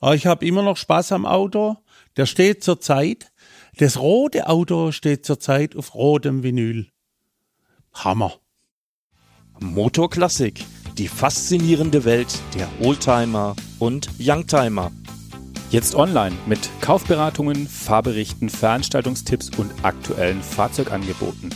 [0.00, 1.76] Aber ich habe immer noch Spaß am Auto.
[2.16, 3.32] Der steht zurzeit,
[3.76, 6.90] das rote Auto steht zurzeit auf rotem Vinyl.
[7.94, 8.34] Hammer.
[9.60, 10.64] Motorklassik,
[10.98, 14.90] die faszinierende Welt der Oldtimer und Youngtimer.
[15.70, 21.50] Jetzt online mit Kaufberatungen, Fahrberichten, Veranstaltungstipps und aktuellen Fahrzeugangeboten.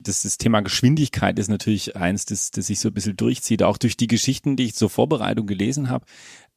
[0.00, 3.76] das, das Thema Geschwindigkeit ist natürlich eins, das, das sich so ein bisschen durchzieht, auch
[3.76, 6.06] durch die Geschichten, die ich zur Vorbereitung gelesen habe.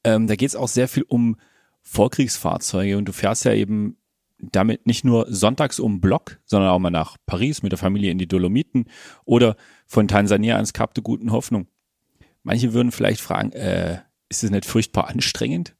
[0.03, 1.37] Ähm, da geht es auch sehr viel um
[1.81, 3.97] Vorkriegsfahrzeuge und du fährst ja eben
[4.39, 8.17] damit nicht nur sonntags um Block, sondern auch mal nach Paris mit der Familie in
[8.17, 8.85] die Dolomiten
[9.25, 9.55] oder
[9.85, 11.67] von Tansania ans Kap der Guten Hoffnung.
[12.43, 15.75] Manche würden vielleicht fragen, äh, ist es nicht furchtbar anstrengend?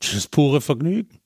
[0.00, 1.20] Das ist pure Vergnügen.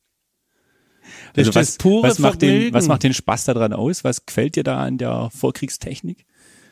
[1.35, 4.05] Das also was, pure was, macht den, was macht den Spaß daran aus?
[4.05, 6.25] Was gefällt dir da an der Vorkriegstechnik?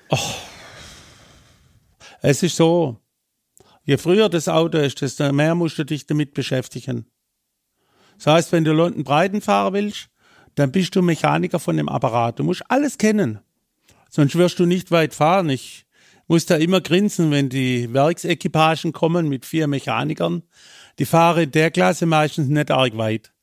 [0.08, 0.18] Oh.
[2.22, 3.00] Es ist so,
[3.84, 7.06] je früher das Auto ist, desto mehr musst du dich damit beschäftigen.
[8.16, 10.08] Das heißt, wenn du London Breiten fahren willst,
[10.54, 12.38] dann bist du Mechaniker von dem Apparat.
[12.38, 13.40] Du musst alles kennen.
[14.10, 15.48] Sonst wirst du nicht weit fahren.
[15.48, 15.86] Ich
[16.32, 20.42] muss da immer grinsen, wenn die Werksequipagen kommen mit vier Mechanikern.
[20.98, 23.34] Die fahren der Klasse meistens nicht arg weit.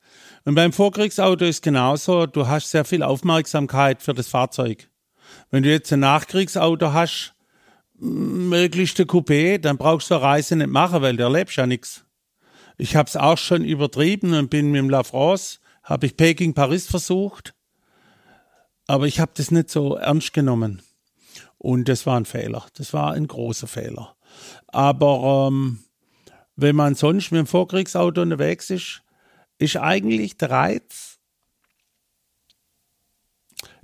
[0.44, 4.90] Und beim Vorkriegsauto ist genauso, du hast sehr viel Aufmerksamkeit für das Fahrzeug.
[5.52, 7.36] Wenn du jetzt ein Nachkriegsauto hast,
[8.00, 12.06] möglichst ein Coupé, dann brauchst du eine Reise nicht machen, weil der lebst ja nichts.
[12.80, 16.56] Ich habe es auch schon übertrieben und bin mit dem La France, habe ich Peking
[16.56, 17.54] Paris versucht,
[18.88, 20.82] aber ich habe das nicht so ernst genommen.
[21.60, 22.66] Und das war ein Fehler.
[22.76, 24.16] Das war ein großer Fehler.
[24.68, 25.80] Aber ähm,
[26.56, 29.04] wenn man sonst mit dem Vorkriegsauto unterwegs ist,
[29.60, 31.20] ist eigentlich der Reiz.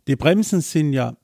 [0.07, 1.17] Die Bremsen sind ja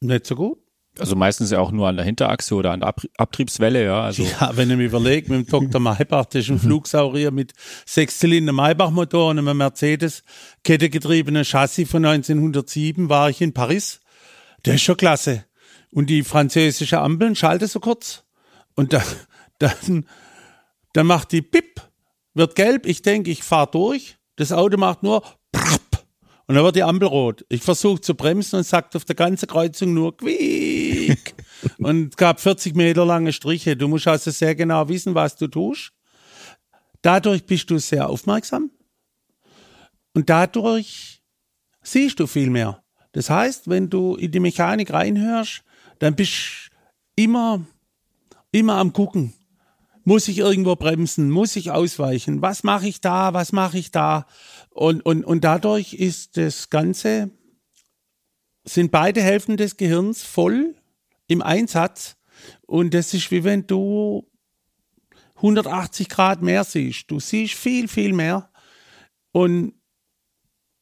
[0.00, 0.58] nicht so gut.
[0.98, 4.02] Also meistens ja auch nur an der Hinterachse oder an der Ab Abtriebswelle, ja.
[4.02, 5.80] Also ja, wenn ich mir überlege, mit dem Dr.
[5.80, 7.52] Maybach, das ist ein Flugsaurier mit
[7.86, 10.24] Sechszylinder Maybach-Motor und einem Mercedes
[10.64, 14.00] kettegetriebenen Chassis von 1907, war ich in Paris.
[14.64, 15.46] Der ist schon klasse.
[15.92, 18.24] Und die französische Ampeln schalte so kurz.
[18.74, 19.04] Und dann,
[19.58, 20.06] dann,
[20.92, 21.80] dann macht die Pip
[22.34, 26.06] wird gelb, ich denke, ich fahre durch, das Auto macht nur prapp,
[26.46, 27.44] und dann wird die Ampel rot.
[27.48, 31.34] Ich versuche zu bremsen und sagt auf der ganzen Kreuzung nur quiek.
[31.78, 33.76] und es gab 40 Meter lange Striche.
[33.76, 35.92] Du musst also sehr genau wissen, was du tust.
[37.02, 38.70] Dadurch bist du sehr aufmerksam
[40.12, 41.22] und dadurch
[41.82, 42.82] siehst du viel mehr.
[43.12, 45.62] Das heißt, wenn du in die Mechanik reinhörst,
[45.98, 46.70] dann bist
[47.16, 47.64] du immer,
[48.52, 49.34] immer am gucken.
[50.04, 51.30] Muss ich irgendwo bremsen?
[51.30, 52.40] Muss ich ausweichen?
[52.40, 53.34] Was mache ich da?
[53.34, 54.26] Was mache ich da?
[54.70, 57.30] Und, und, und dadurch ist das Ganze,
[58.64, 60.74] sind beide Hälften des Gehirns voll
[61.26, 62.16] im Einsatz.
[62.66, 64.26] Und das ist wie wenn du
[65.36, 67.10] 180 Grad mehr siehst.
[67.10, 68.50] Du siehst viel, viel mehr.
[69.32, 69.74] Und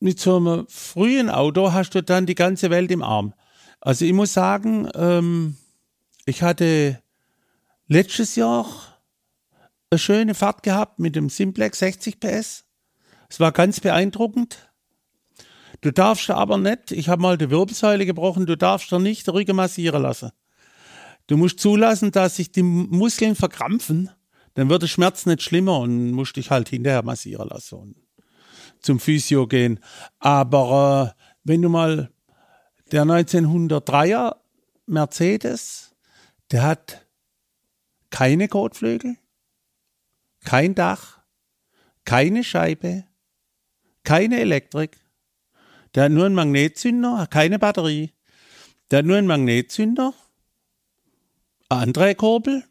[0.00, 3.34] mit so einem frühen Auto hast du dann die ganze Welt im Arm.
[3.80, 5.56] Also ich muss sagen, ähm,
[6.26, 7.02] ich hatte
[7.86, 8.66] letztes Jahr
[9.90, 12.64] eine schöne Fahrt gehabt mit dem Simplex 60 PS.
[13.28, 14.70] Es war ganz beeindruckend.
[15.80, 19.30] Du darfst aber nicht, ich habe mal die Wirbelsäule gebrochen, du darfst da nicht die
[19.30, 20.30] Rüge massieren lassen.
[21.28, 24.10] Du musst zulassen, dass sich die Muskeln verkrampfen,
[24.54, 27.94] dann wird der Schmerz nicht schlimmer und musst dich halt hinterher massieren lassen
[28.80, 29.80] zum Physio gehen.
[30.18, 32.10] Aber äh, wenn du mal
[32.92, 34.36] der 1903er
[34.86, 35.94] Mercedes,
[36.50, 37.06] der hat
[38.10, 39.16] keine Kotflügel,
[40.44, 41.18] kein Dach,
[42.04, 43.04] keine Scheibe,
[44.02, 44.98] keine Elektrik.
[45.94, 48.12] Der hat nur einen Magnetzünder, keine Batterie.
[48.90, 50.14] Der hat nur einen Magnetzünder,
[51.68, 52.64] eine Andrehkurbel,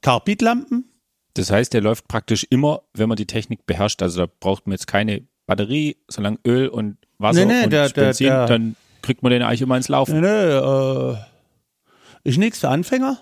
[0.00, 0.91] Carbidlampen.
[1.34, 4.02] Das heißt, der läuft praktisch immer, wenn man die Technik beherrscht.
[4.02, 7.88] Also da braucht man jetzt keine Batterie, solange Öl und Wasser Nee, nee, und der-
[7.88, 10.20] der- Benzin, der- dann kriegt man den eigentlich immer ins Laufen.
[10.20, 11.16] Nee, nee, äh,
[12.24, 13.18] ist nichts für Anfänger.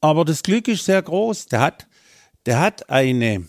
[0.00, 1.46] Aber das Glück ist sehr groß.
[1.46, 1.86] Der hat,
[2.46, 3.44] der hat eine,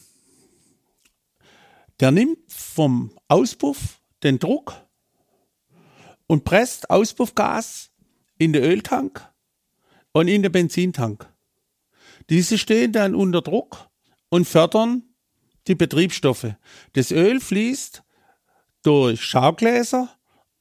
[1.99, 4.73] der nimmt vom Auspuff den Druck
[6.27, 7.91] und presst Auspuffgas
[8.37, 9.25] in den Öltank
[10.11, 11.31] und in den Benzintank.
[12.29, 13.89] Diese stehen dann unter Druck
[14.29, 15.03] und fördern
[15.67, 16.53] die Betriebsstoffe.
[16.93, 18.03] Das Öl fließt
[18.83, 20.09] durch Schaugläser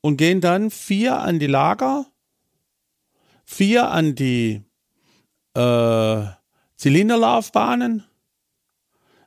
[0.01, 2.07] und gehen dann vier an die Lager,
[3.45, 4.63] vier an die
[5.55, 6.25] äh,
[6.77, 8.05] Zylinderlaufbahnen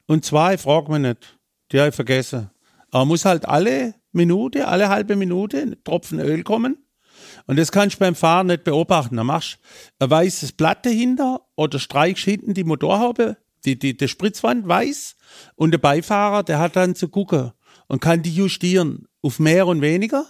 [0.07, 1.39] und zwei, frag mich nicht,
[1.71, 2.49] die habe ich vergessen.
[2.89, 6.85] Aber muss halt alle Minute, alle halbe Minute ein Tropfen Öl kommen.
[7.45, 9.17] Und das kannst du beim Fahren nicht beobachten.
[9.17, 9.59] Da machst
[9.99, 15.15] du ein weißes Blatt dahinter oder streichst hinten die Motorhaube, die, die, die Spritzwand weiß
[15.55, 17.51] und der Beifahrer, der hat dann zu gucken
[17.87, 20.25] und kann die justieren auf mehr und weniger.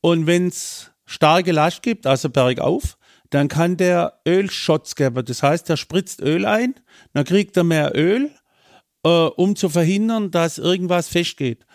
[0.00, 2.98] Und wenn es starke Last gibt, also bergauf,
[3.30, 5.24] dann kann der Ölschotz geben.
[5.24, 6.74] Das heißt, er spritzt Öl ein,
[7.12, 8.30] dann kriegt er mehr Öl,
[9.04, 11.66] äh, um zu verhindern, dass irgendwas festgeht.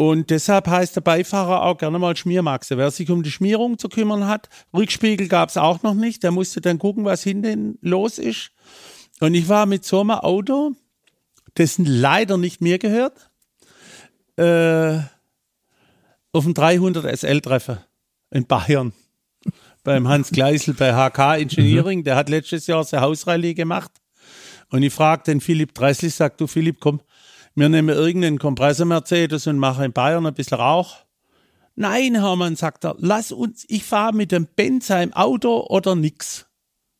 [0.00, 2.78] Und deshalb heißt der Beifahrer auch gerne mal Schmiermaxe.
[2.78, 6.30] Wer sich um die Schmierung zu kümmern hat, Rückspiegel gab es auch noch nicht, der
[6.30, 8.52] musste dann gucken, was hinten los ist.
[9.18, 10.76] Und ich war mit so einem Auto,
[11.56, 13.28] dessen leider nicht mir gehört,
[14.36, 15.00] äh,
[16.30, 17.78] auf dem 300 SL treffen
[18.30, 18.92] in Bayern.
[19.82, 23.90] Beim Hans Gleisel bei HK Engineering, der hat letztes Jahr seine Hausrallye gemacht.
[24.70, 27.00] Und ich frage den Philipp Dressli, sag du Philipp, komm,
[27.58, 30.98] wir nehmen irgendeinen Kompressor Mercedes und machen in Bayern ein bisschen Rauch.
[31.74, 36.46] Nein, Hermann, sagt er, lass uns, ich fahre mit dem Benzer im Auto oder nix.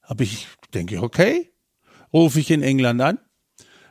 [0.03, 1.53] Hab ich, denke okay.
[2.13, 3.19] Rufe ich in England an.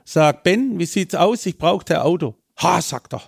[0.03, 1.45] Sag, Ben, wie sieht's aus?
[1.45, 2.35] Ich brauche der Auto.
[2.61, 3.21] Ha, sagt er.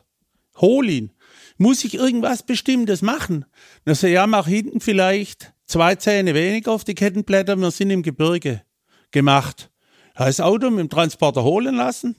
[0.58, 1.12] Hol ihn.
[1.58, 3.46] Muss ich irgendwas Bestimmtes machen?
[3.86, 7.56] Na so, ja, mach hinten vielleicht zwei Zähne weniger auf die Kettenblätter.
[7.56, 8.64] Wir sind im Gebirge
[9.12, 9.72] gemacht.
[10.16, 12.16] Das Auto mit dem Transporter holen lassen.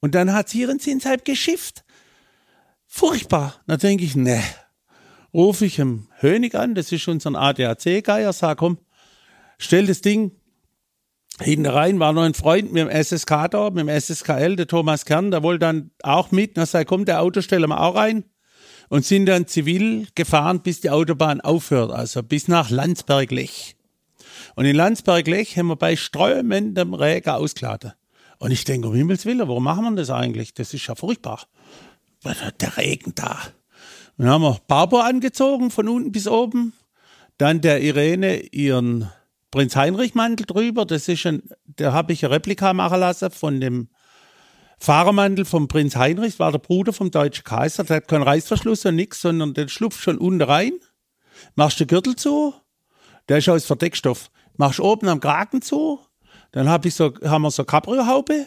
[0.00, 1.84] Und dann hat's hier in Zinsheim geschifft.
[2.86, 3.54] Furchtbar.
[3.66, 4.42] Da denke ich, ne.
[5.34, 8.78] Rufe ich im Hönig an, das ist unser ADAC-Geier, sag, komm,
[9.58, 10.32] stell das Ding
[11.40, 15.04] hinten rein, war noch ein Freund mit dem SSK da, mit dem SSKL, der Thomas
[15.04, 18.24] Kern, der wollte dann auch mit, na sei, komm, der Auto stellen wir auch rein.
[18.88, 23.76] Und sind dann zivil gefahren, bis die Autobahn aufhört, also bis nach Landsberg-Lech.
[24.54, 27.92] Und in Landsberg-Lech haben wir bei strömendem Regen ausgeladen.
[28.38, 30.54] Und ich denke, um Himmels Willen, warum machen wir das eigentlich?
[30.54, 31.46] Das ist ja furchtbar.
[32.60, 33.38] Der Regen da.
[34.18, 36.72] Dann haben wir Barbo angezogen, von unten bis oben.
[37.38, 39.10] Dann der Irene ihren
[39.50, 40.84] Prinz Heinrich Mantel drüber.
[40.84, 43.88] Das ist ein, da habe ich eine Replika machen lassen von dem
[44.78, 46.32] Fahrermantel vom Prinz Heinrich.
[46.32, 47.84] Das war der Bruder vom deutschen Kaiser.
[47.84, 50.72] Der hat keinen Reißverschluss und nix, sondern den schlupft schon unten rein.
[51.54, 52.54] Machst den Gürtel zu.
[53.28, 54.30] Der ist aus Verdeckstoff.
[54.56, 56.00] Machst oben am Kragen zu.
[56.56, 58.46] Dann hab ich so, haben wir so Cabrio-Haube.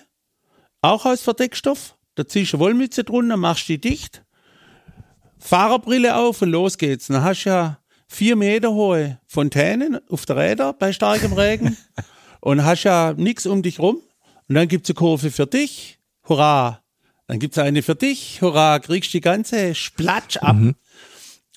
[0.81, 1.95] Auch aus Verdeckstoff.
[2.15, 4.23] Da ziehst du eine Wollmütze drunter, machst die dicht.
[5.37, 7.05] Fahrerbrille auf und los geht's.
[7.05, 11.77] Dann hast du ja vier Meter hohe Fontänen auf der Räder bei starkem Regen
[12.41, 14.01] und hast ja nichts um dich rum.
[14.47, 16.81] Und dann gibt's eine Kurve für dich, hurra.
[17.27, 20.57] Dann gibt's eine für dich, hurra, kriegst die ganze Splatsch ab.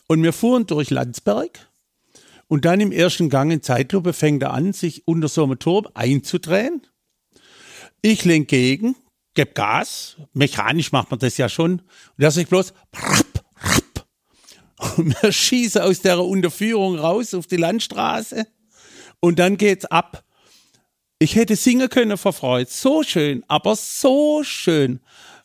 [0.07, 1.72] Und wir fuhren durch Landsberg.
[2.53, 5.89] Und dann im ersten Gang in Zeitlupe fängt er an, sich unter so einem Turm
[5.95, 6.87] einzudrehen.
[8.03, 8.95] Ich lenke gegen,
[9.33, 10.19] geb Gas.
[10.35, 11.81] Mechanisch macht man das ja schon.
[11.81, 14.07] Und er sagt bloß, rapp, rapp.
[14.99, 18.47] Und wir schießen aus der Unterführung raus auf die Landstraße.
[19.19, 20.23] Und dann geht's ab.
[21.19, 22.69] Ich hätte singen können vor Freude.
[22.71, 25.01] So schön, aber so schön.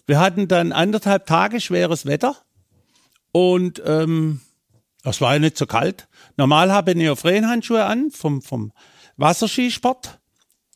[0.07, 2.35] Wir hatten dann anderthalb Tage schweres Wetter.
[3.31, 4.41] Und ähm,
[5.09, 6.07] es war ja nicht so kalt.
[6.37, 8.71] Normal habe ich Neoprenhandschuhe an vom, vom
[9.17, 10.19] Wasserskisport.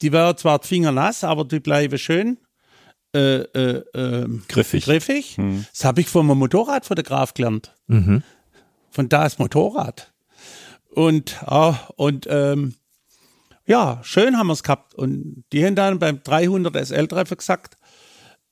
[0.01, 2.37] Die wären zwar die Finger nass, aber die bleiben schön
[3.13, 4.85] äh, äh, äh, Griffig.
[4.85, 5.37] griffig.
[5.71, 7.75] Das habe ich vom Motorradfotograf gelernt.
[8.89, 10.13] Von das Motorrad.
[10.93, 12.75] Und, ah, und ähm,
[13.65, 14.93] ja, schön haben wir es gehabt.
[14.95, 17.77] Und die haben dann beim 300 SL-Treffen gesagt,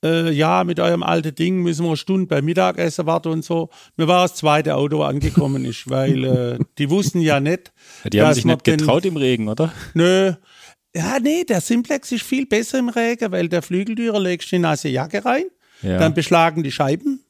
[0.03, 3.69] äh, ja, mit eurem alten Ding müssen wir eine Stunde beim Mittagessen warten und so.
[3.97, 7.71] Mir war das zweite Auto angekommen ist, weil äh, die wussten ja nicht.
[8.12, 9.73] Die haben sich nicht den- getraut im Regen, oder?
[9.93, 10.33] Nö.
[10.95, 14.65] Ja, nee, der Simplex ist viel besser im Regen, weil der Flügeltürer legst du in
[14.65, 15.43] eine nasse Jacke rein,
[15.83, 15.97] Ja.
[15.99, 17.23] dann beschlagen die Scheiben.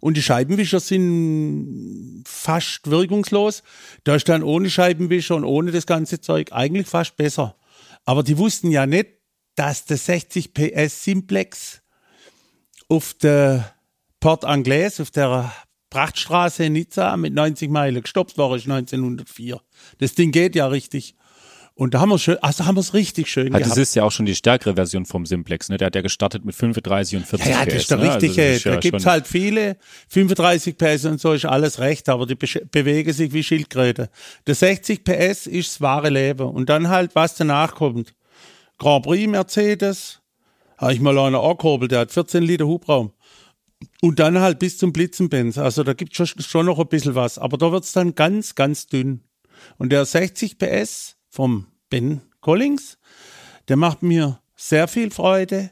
[0.00, 3.62] Und die Scheibenwischer sind fast wirkungslos.
[4.04, 7.56] Da ist dann ohne Scheibenwischer und ohne das ganze Zeug eigentlich fast besser.
[8.04, 9.08] Aber die wussten ja nicht,
[9.56, 11.80] dass der 60 PS Simplex
[12.94, 13.72] auf der
[14.20, 15.52] Port Anglais, auf der
[15.90, 19.60] Prachtstraße in Nizza mit 90 Meilen gestoppt war, ist 1904.
[19.98, 21.14] Das Ding geht ja richtig.
[21.76, 23.78] Und da haben wir schön, also haben wir es richtig schön Halt, das gehabt.
[23.80, 25.76] ist ja auch schon die stärkere Version vom Simplex, ne?
[25.76, 27.72] Der hat ja gestartet mit 35 und 40 Ja, ja, PS.
[27.72, 28.02] das ist der ne?
[28.12, 28.46] Also richtige.
[28.48, 29.76] das ist ja da gibt's halt viele.
[30.08, 34.08] 35 PS und so ist alles recht, aber die besch- bewegen sich wie Schildkröte.
[34.46, 36.46] Der 60 PS ist das wahre Leben.
[36.48, 38.14] Und dann halt, was danach kommt.
[38.78, 40.20] Grand Prix Mercedes.
[40.78, 43.12] Habe ich mal einer angekurbelt, der hat 14 Liter Hubraum.
[44.00, 45.58] Und dann halt bis zum Blitzenbenz.
[45.58, 47.38] Also da gibt's schon, schon noch ein bisschen was.
[47.38, 49.22] Aber da wird's dann ganz, ganz dünn.
[49.78, 52.98] Und der 60 PS vom Ben Collins,
[53.68, 55.70] der macht mir sehr viel Freude.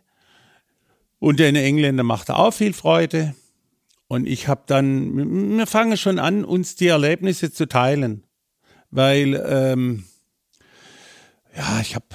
[1.19, 3.35] Und den Engländer macht auch viel Freude.
[4.09, 8.25] Und ich habe dann, wir fangen schon an, uns die Erlebnisse zu teilen.
[8.91, 10.05] Weil, ähm,
[11.57, 12.07] ja, ich habe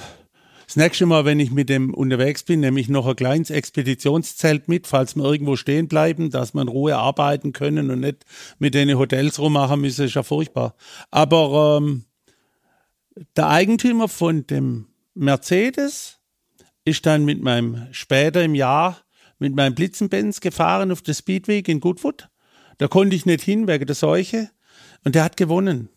[0.68, 4.68] das nächste Mal, wenn ich mit dem unterwegs bin, nehme ich noch ein kleines Expeditionszelt
[4.68, 8.26] mit, falls wir irgendwo stehen bleiben, dass wir in Ruhe arbeiten können und nicht
[8.58, 10.74] mit den Hotels rummachen müssen, ist ja furchtbar.
[11.10, 12.04] Aber ähm,
[13.34, 16.18] der Eigentümer von dem Mercedes
[16.84, 18.98] ist dann mit meinem, später im Jahr,
[19.38, 22.28] mit meinem Blitzenbenz gefahren auf der Speedway in Goodwood.
[22.76, 24.50] Da konnte ich nicht hin wegen der Seuche.
[25.02, 25.88] Und der hat gewonnen.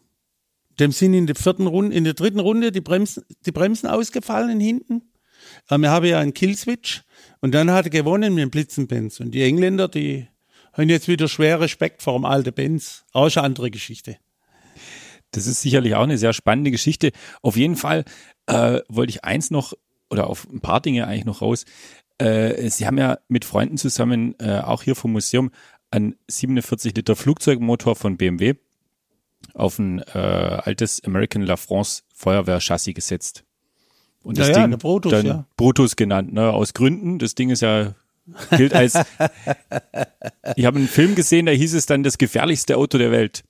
[0.82, 4.60] Dem sind in der vierten Runde, in der dritten Runde die Bremsen, die Bremsen ausgefallen
[4.60, 5.04] hinten.
[5.68, 7.04] Aber wir haben ja einen Killswitch.
[7.40, 9.20] Und dann hat er gewonnen mit dem Blitzenbenz.
[9.20, 10.28] Und die Engländer, die
[10.74, 13.06] haben jetzt wieder schwer Respekt vor dem alten Benz.
[13.14, 14.18] Auch eine andere Geschichte.
[15.30, 17.12] Das ist sicherlich auch eine sehr spannende Geschichte.
[17.44, 18.04] Auf jeden Fall
[18.48, 19.74] äh, wollte ich eins noch
[20.10, 21.66] oder auf ein paar Dinge eigentlich noch raus.
[22.18, 25.52] Äh, Sie haben ja mit Freunden zusammen, äh, auch hier vom Museum,
[25.92, 28.56] einen 47 Liter Flugzeugmotor von BMW
[29.54, 33.44] auf ein äh, altes American La France Feuerwehrchassis gesetzt.
[34.24, 35.46] Und das Ja, Ding Brutus, dann ja.
[35.58, 36.52] Brutus genannt, ne?
[36.52, 37.20] Aus Gründen.
[37.20, 37.96] Das Ding ist ja
[38.52, 38.94] gilt als.
[40.56, 43.44] ich habe einen Film gesehen, da hieß es dann das gefährlichste Auto der Welt.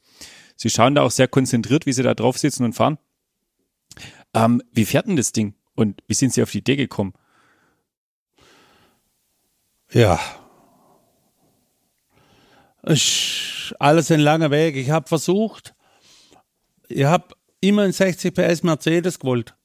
[0.55, 2.97] Sie schauen da auch sehr konzentriert, wie sie da drauf sitzen und fahren.
[4.33, 5.55] Ähm, wie fährt denn das Ding?
[5.75, 7.13] Und wie sind Sie auf die Idee gekommen?
[9.91, 10.19] Ja.
[12.83, 14.75] Ist alles ein langer Weg.
[14.75, 15.73] Ich habe versucht,
[16.91, 19.55] ich habe immer einen 60 PS Mercedes gewollt.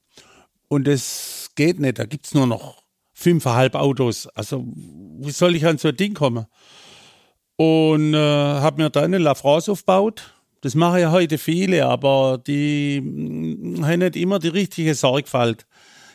[0.69, 1.99] Und es geht nicht.
[1.99, 4.27] Da gibt's nur noch fünfeinhalb Autos.
[4.29, 6.47] Also, wie soll ich an so ein Ding kommen?
[7.57, 10.35] Und äh, habe mir dann eine La France aufgebaut.
[10.61, 15.67] Das machen ja heute viele, aber die mm, haben nicht immer die richtige Sorgfalt.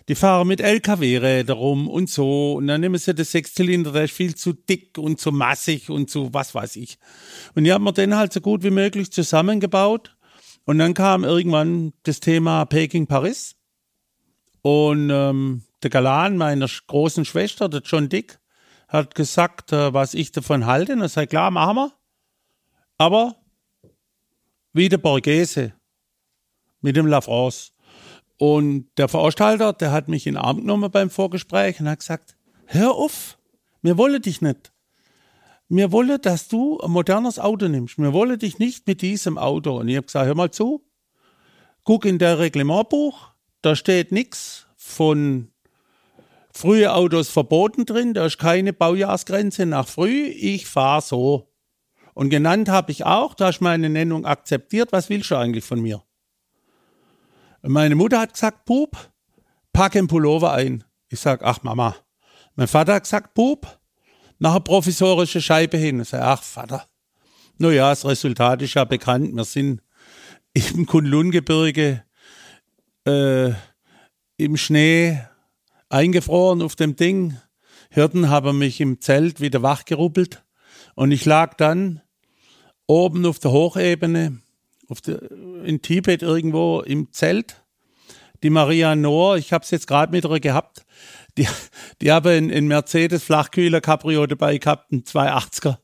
[0.09, 2.53] Die fahren mit LKW-Rädern rum und so.
[2.53, 6.09] Und dann nehmen sie den Sechszylinder, der ist viel zu dick und zu massig und
[6.09, 6.97] zu was weiß ich.
[7.55, 10.15] Und ich habe mir den halt so gut wie möglich zusammengebaut.
[10.65, 13.55] Und dann kam irgendwann das Thema Peking-Paris.
[14.61, 18.39] Und ähm, der Galan meiner großen Schwester, der John Dick,
[18.87, 20.93] hat gesagt, äh, was ich davon halte.
[20.93, 21.91] Und ich sage, klar, machen wir.
[22.97, 23.35] Aber
[24.73, 25.73] wie der Borghese
[26.81, 27.71] mit dem La France.
[28.37, 32.35] Und der Veranstalter, der hat mich in den Arm genommen beim Vorgespräch und hat gesagt,
[32.65, 33.37] hör auf,
[33.81, 34.71] wir wollen dich nicht.
[35.73, 37.97] Wir wollen, dass du ein modernes Auto nimmst.
[37.97, 39.77] Wir wollen dich nicht mit diesem Auto.
[39.79, 40.85] Und ich habe gesagt, hör mal zu,
[41.85, 43.29] guck in der Reglementbuch,
[43.61, 45.47] da steht nichts von
[46.51, 51.53] frühe Autos verboten drin, da ist keine Baujahrsgrenze nach früh, ich fahre so.
[52.13, 55.79] Und genannt habe ich auch, da hast meine Nennung akzeptiert, was willst du eigentlich von
[55.79, 56.03] mir?
[57.61, 58.97] Und meine Mutter hat gesagt, Bub,
[59.71, 60.83] pack den Pullover ein.
[61.07, 61.95] Ich sag, ach Mama.
[62.55, 63.80] Mein Vater hat gesagt, Bub,
[64.41, 66.01] mach eine provisorische Scheibe hin.
[66.01, 66.87] Ich sag, ach Vater.
[67.59, 69.35] Naja, das Resultat ist ja bekannt.
[69.35, 69.81] Wir sind
[70.53, 72.03] im Kunlungebirge
[73.05, 73.51] äh,
[74.37, 75.21] im Schnee
[75.89, 77.37] eingefroren auf dem Ding.
[77.91, 80.43] Hirten haben mich im Zelt wieder wachgeruppelt.
[80.95, 82.01] Und ich lag dann
[82.87, 84.39] oben auf der Hochebene,
[84.87, 85.21] auf der,
[85.63, 87.63] in Tibet irgendwo im Zelt.
[88.41, 90.83] Die Maria Noor, ich habe es jetzt gerade mit ihr gehabt,
[91.37, 91.47] die,
[92.01, 95.77] die haben einen, einen Mercedes Flachkühler Cabrio dabei gehabt, einen 280er,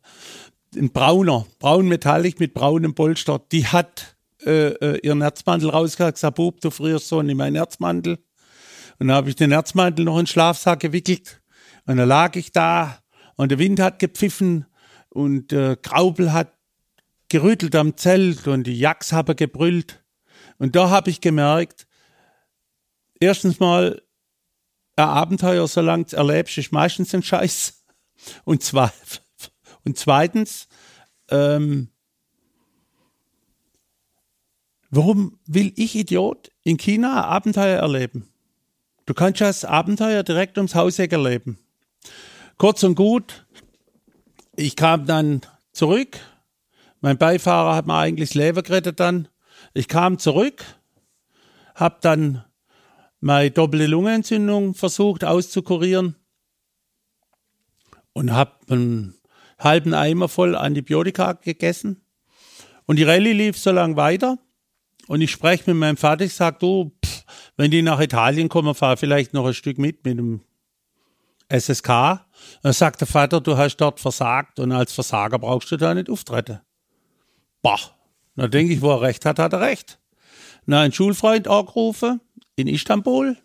[0.75, 3.41] ein brauner, braun metallic mit braunem Polster.
[3.51, 8.19] Die hat äh, äh, ihren Erzmantel rausgehauen, gesagt, Bub, du frierst so in meinen Erzmantel.
[8.99, 11.41] Und dann habe ich den Erzmantel noch in den Schlafsack gewickelt.
[11.85, 12.99] Und dann lag ich da
[13.35, 14.65] und der Wind hat gepfiffen
[15.09, 16.53] und äh, Graubel hat
[17.29, 20.03] gerüttelt am Zelt und die Jacks haben gebrüllt.
[20.57, 21.87] Und da habe ich gemerkt,
[23.19, 24.01] erstens mal,
[24.97, 27.83] ein Abenteuer, solange du erlebst, ist meistens ein Scheiß.
[28.43, 28.91] Und, zwei,
[29.85, 30.67] und zweitens,
[31.29, 31.89] ähm,
[34.89, 38.27] warum will ich Idiot in China ein Abenteuer erleben?
[39.05, 41.59] Du kannst das Abenteuer direkt ums Hauseck erleben.
[42.57, 43.45] Kurz und gut,
[44.55, 45.41] ich kam dann
[45.71, 46.19] zurück.
[47.01, 49.27] Mein Beifahrer hat mir eigentlich das Leben gerettet dann.
[49.75, 50.65] Ich kam zurück,
[51.75, 52.43] habe dann
[53.19, 56.15] meine doppelte Lungenentzündung versucht auszukurieren
[58.13, 59.15] und habe einen
[59.59, 62.01] halben Eimer voll Antibiotika gegessen.
[62.85, 64.37] Und die Rallye lief so lang weiter.
[65.07, 67.23] Und ich spreche mit meinem Vater, ich sage, du, pff,
[67.55, 70.41] wenn die nach Italien kommen, fahr vielleicht noch ein Stück mit mit dem
[71.49, 71.87] SSK.
[72.61, 76.09] Dann sagt der Vater, du hast dort versagt und als Versager brauchst du da nicht
[76.09, 76.59] auftreten.
[77.61, 77.79] Boah,
[78.35, 79.99] da denke ich, wo er recht hat, hat er recht.
[80.65, 82.19] Na, ein Schulfreund angerufen
[82.57, 83.37] in Istanbul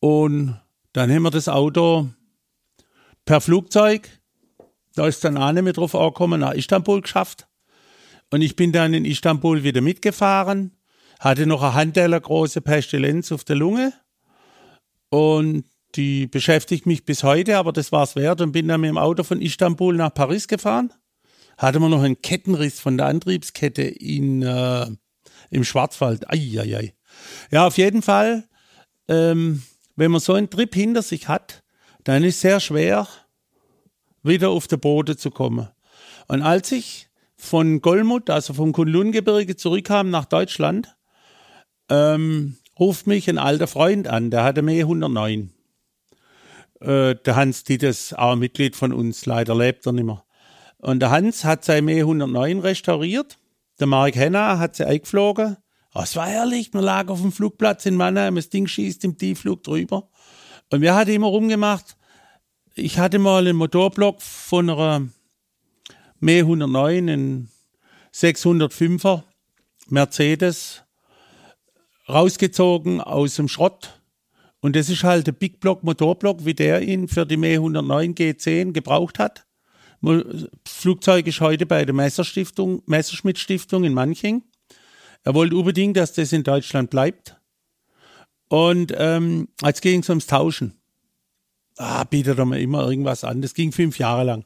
[0.00, 0.60] und
[0.92, 2.08] dann haben wir das Auto
[3.24, 4.08] per Flugzeug,
[4.94, 7.46] da ist dann auch nicht mehr drauf angekommen, nach Istanbul geschafft.
[8.30, 10.72] Und ich bin dann in Istanbul wieder mitgefahren,
[11.20, 13.92] hatte noch eine Handteller große Pestilenz auf der Lunge
[15.10, 15.64] und
[15.94, 18.98] die beschäftigt mich bis heute, aber das war es wert und bin dann mit dem
[18.98, 20.92] Auto von Istanbul nach Paris gefahren.
[21.56, 24.86] Hatte man noch einen Kettenriss von der Antriebskette in, äh,
[25.50, 26.28] im Schwarzwald.
[26.30, 26.95] Eieiei.
[27.50, 28.44] Ja, auf jeden Fall,
[29.08, 29.62] ähm,
[29.96, 31.62] wenn man so einen Trip hinter sich hat,
[32.04, 33.08] dann ist es sehr schwer,
[34.22, 35.68] wieder auf den Boden zu kommen.
[36.28, 40.96] Und als ich von Golmut, also vom Kunlungebirge zurückkam nach Deutschland,
[41.88, 45.52] ähm, ruft mich ein alter Freund an, der hatte mehr 109.
[46.80, 50.24] Äh, der Hans Dittes, auch Mitglied von uns, leider lebt er nicht mehr.
[50.78, 53.38] Und der Hans hat sein Me 109 restauriert.
[53.80, 55.56] Der Mark Henna hat sie eingeflogen.
[55.98, 56.74] Oh, es war herrlich.
[56.74, 60.10] Man lag auf dem Flugplatz in Mannheim, das Ding schießt im Tiefflug drüber.
[60.70, 61.96] Und wir hatten immer rumgemacht.
[62.74, 65.08] Ich hatte mal einen Motorblock von einer
[66.20, 67.50] Me 109, einen
[68.12, 69.22] 605er
[69.88, 70.82] Mercedes,
[72.10, 73.98] rausgezogen aus dem Schrott
[74.60, 78.14] und das ist halt der Big Block Motorblock, wie der ihn für die Me 109
[78.14, 79.46] G10 gebraucht hat.
[80.02, 84.42] Das Flugzeug ist heute bei der Messerstiftung, Messerschmitt Stiftung in Manching.
[85.26, 87.36] Er wollte unbedingt, dass das in Deutschland bleibt.
[88.48, 90.78] Und ähm, als ging es ums Tauschen.
[91.76, 93.42] Ah, bietet er mir immer irgendwas an.
[93.42, 94.44] Das ging fünf Jahre lang.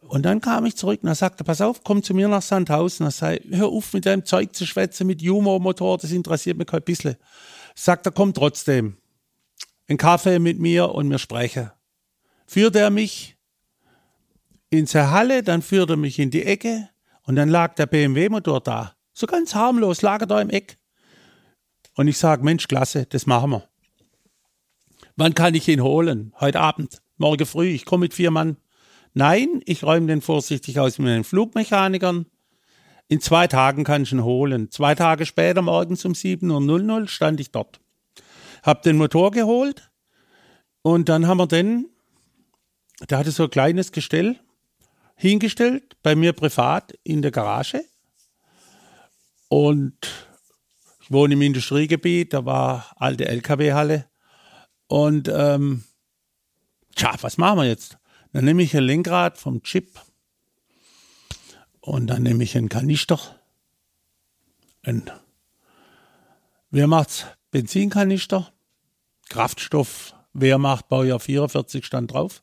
[0.00, 3.06] Und dann kam ich zurück und er sagte, pass auf, komm zu mir nach Sandhausen.
[3.06, 6.82] Er sei, hör auf mit deinem Zeug zu schwätzen, mit Humormotor, das interessiert mich kein
[6.82, 7.16] bisschen.
[7.74, 8.98] Sagt er, komm trotzdem
[9.88, 11.70] einen Kaffee mit mir und wir sprechen.
[12.46, 13.38] Führte er mich
[14.68, 16.90] in seine Halle, dann führte er mich in die Ecke
[17.22, 18.95] und dann lag der BMW-Motor da.
[19.18, 20.76] So ganz harmlos, lag er da im Eck.
[21.94, 23.68] Und ich sage, Mensch, klasse, das machen wir.
[25.16, 26.34] Wann kann ich ihn holen?
[26.38, 28.58] Heute Abend, morgen früh, ich komme mit vier Mann.
[29.14, 32.26] Nein, ich räume den vorsichtig aus mit den Flugmechanikern.
[33.08, 34.70] In zwei Tagen kann ich ihn holen.
[34.70, 37.80] Zwei Tage später, morgens um 7.00 Uhr, stand ich dort
[38.66, 39.90] hab den Motor geholt
[40.82, 41.88] und dann haben wir den,
[43.08, 44.40] der hatte so ein kleines Gestell
[45.14, 47.84] hingestellt, bei mir privat in der Garage.
[49.48, 49.96] Und
[51.00, 54.06] ich wohne im Industriegebiet, da war alte LKW-Halle.
[54.88, 55.84] Und ähm,
[56.94, 57.98] tja, was machen wir jetzt?
[58.32, 60.00] Dann nehme ich ein Lenkrad vom Chip
[61.80, 63.18] und dann nehme ich einen Kanister.
[64.82, 65.10] Ein,
[66.70, 67.26] wer macht's?
[67.50, 68.52] Benzinkanister
[69.28, 72.42] Kraftstoff Wehrmacht Baujahr 44 stand drauf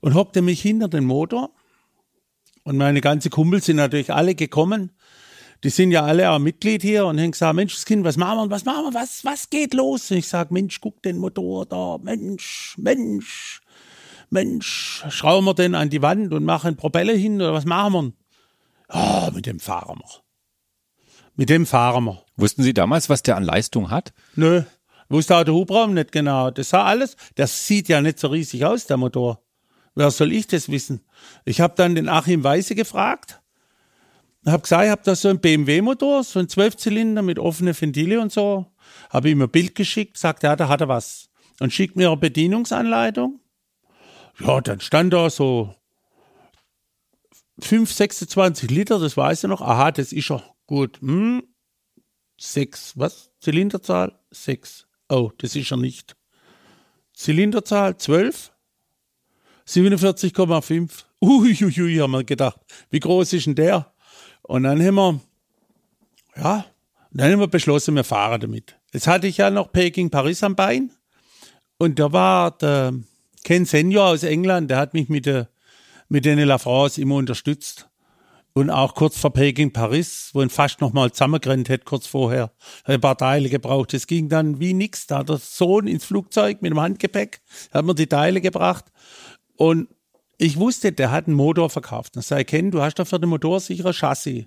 [0.00, 1.54] und hockte mich hinter den Motor.
[2.64, 4.90] Und meine ganze Kumpels sind natürlich alle gekommen.
[5.64, 8.38] Die sind ja alle auch Mitglied hier und haben gesagt, Mensch, das Kind, was machen
[8.38, 10.10] wir, was machen wir, was, was geht los?
[10.10, 13.62] Und ich sage, Mensch, guck den Motor da, Mensch, Mensch,
[14.28, 18.12] Mensch, schrauben wir den an die Wand und machen Propeller hin oder was machen wir?
[18.90, 20.22] Oh, mit dem fahren wir.
[21.34, 22.22] Mit dem fahren wir.
[22.36, 24.12] Wussten Sie damals, was der an Leistung hat?
[24.36, 24.64] Nö,
[25.08, 26.50] wusste auch der Hubraum nicht genau.
[26.50, 29.42] Das sah alles, das sieht ja nicht so riesig aus, der Motor.
[29.94, 31.06] Wer soll ich das wissen?
[31.46, 33.40] Ich habe dann den Achim Weise gefragt.
[34.46, 38.30] Hab gesagt, ich habe da so einen BMW-Motor, so einen Zwölfzylinder mit offenen Ventile und
[38.30, 38.66] so.
[39.10, 41.30] Habe ihm ein Bild geschickt, sagt ja, da hat er was.
[41.60, 43.40] Und schickt mir eine Bedienungsanleitung.
[44.40, 45.74] Ja, dann stand da so
[47.60, 49.60] 5, 26 Liter, das weiß ich noch.
[49.60, 50.42] Aha, das ist er.
[50.66, 51.00] Gut.
[51.00, 51.42] Hm.
[52.38, 52.92] Sechs.
[52.96, 53.30] Was?
[53.40, 54.18] Zylinderzahl?
[54.30, 54.86] Sechs.
[55.08, 56.16] Oh, das ist er nicht.
[57.12, 57.96] Zylinderzahl?
[57.96, 58.52] Zwölf?
[59.68, 61.04] 47,5.
[61.22, 62.60] Uiuiui, haben wir gedacht.
[62.90, 63.93] Wie groß ist denn der?
[64.46, 65.20] Und dann haben wir,
[66.36, 66.64] ja,
[67.10, 68.76] dann haben wir beschlossen, wir fahren damit.
[68.92, 70.90] Jetzt hatte ich ja noch Peking Paris am Bein.
[71.78, 72.94] Und da war der
[73.42, 75.48] Ken Senior aus England, der hat mich mit der
[76.08, 77.88] mit den La France immer unterstützt.
[78.52, 82.52] Und auch kurz vor Peking Paris, wo ihn fast noch mal zusammengerannt hätte, kurz vorher.
[82.84, 83.92] Hat ein paar Teile gebraucht.
[83.94, 85.08] Es ging dann wie nix.
[85.08, 87.40] Da hat der Sohn ins Flugzeug mit dem Handgepäck,
[87.72, 88.84] hat mir die Teile gebracht.
[89.56, 89.88] Und
[90.38, 92.16] ich wusste, der hat einen Motor verkauft.
[92.16, 94.46] Und sei Ken, du hast doch für den Motor sicher ein Chassis.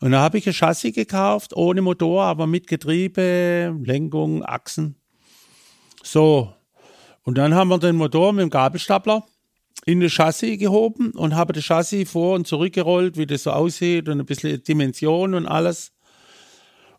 [0.00, 4.96] Und da habe ich ein Chassis gekauft, ohne Motor, aber mit Getriebe, Lenkung, Achsen.
[6.02, 6.52] So.
[7.22, 9.24] Und dann haben wir den Motor mit dem Gabelstapler
[9.84, 14.08] in das Chassis gehoben und habe das Chassis vor und zurückgerollt, wie das so aussieht
[14.08, 15.92] und ein bisschen Dimension und alles.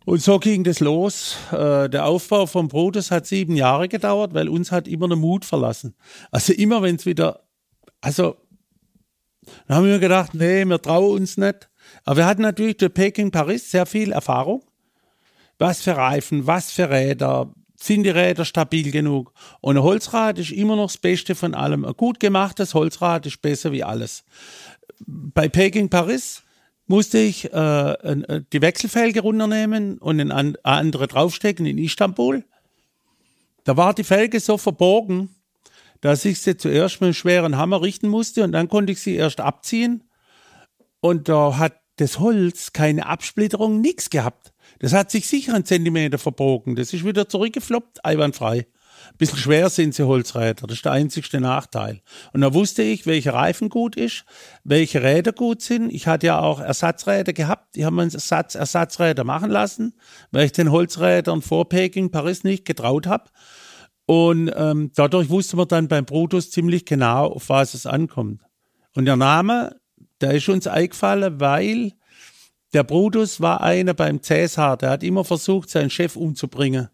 [0.05, 1.35] Und so ging das los.
[1.51, 5.45] Äh, der Aufbau vom Brutus hat sieben Jahre gedauert, weil uns hat immer der Mut
[5.45, 5.93] verlassen.
[6.31, 7.41] Also immer wenn es wieder,
[8.01, 8.37] also
[9.67, 11.69] dann haben wir gedacht, nee, wir trauen uns nicht.
[12.05, 14.63] Aber wir hatten natürlich durch Peking Paris sehr viel Erfahrung.
[15.57, 19.33] Was für Reifen, was für Räder, sind die Räder stabil genug.
[19.61, 21.85] Und ein Holzrad ist immer noch das Beste von allem.
[21.85, 24.23] Ein gut gemachtes Holzrad ist besser wie alles.
[25.05, 26.43] Bei Peking Paris
[26.87, 32.43] musste ich äh, äh die Wechselfelge runternehmen und eine andere draufstecken in Istanbul.
[33.63, 35.29] Da war die Felge so verbogen,
[36.01, 39.15] dass ich sie zuerst mit einem schweren Hammer richten musste und dann konnte ich sie
[39.15, 40.03] erst abziehen.
[41.01, 44.53] Und da hat das Holz keine Absplitterung, nichts gehabt.
[44.79, 46.75] Das hat sich sicher einen Zentimeter verbogen.
[46.75, 48.67] Das ist wieder zurückgefloppt, einwandfrei.
[49.17, 52.01] Bisschen schwer sind sie Holzräder, das ist der einzigste Nachteil.
[52.33, 54.25] Und da wusste ich, welcher Reifen gut ist,
[54.63, 55.91] welche Räder gut sind.
[55.91, 59.95] Ich hatte ja auch Ersatzräder gehabt, die haben mir Ersatz, Ersatzräder machen lassen,
[60.31, 63.29] weil ich den Holzrädern vor Peking Paris nicht getraut habe.
[64.09, 68.41] Und ähm, dadurch wusste man dann beim Brutus ziemlich genau, auf was es ankommt.
[68.95, 69.79] Und der Name,
[70.19, 71.93] der ist uns eingefallen, weil
[72.73, 76.89] der Brutus war einer beim Cäsar, der hat immer versucht, seinen Chef umzubringen.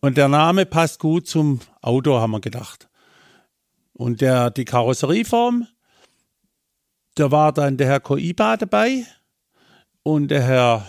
[0.00, 2.88] Und der Name passt gut zum Auto, haben wir gedacht.
[3.92, 5.66] Und der, die Karosserieform,
[7.16, 9.04] da war dann der Herr Koiba dabei
[10.04, 10.86] und der Herr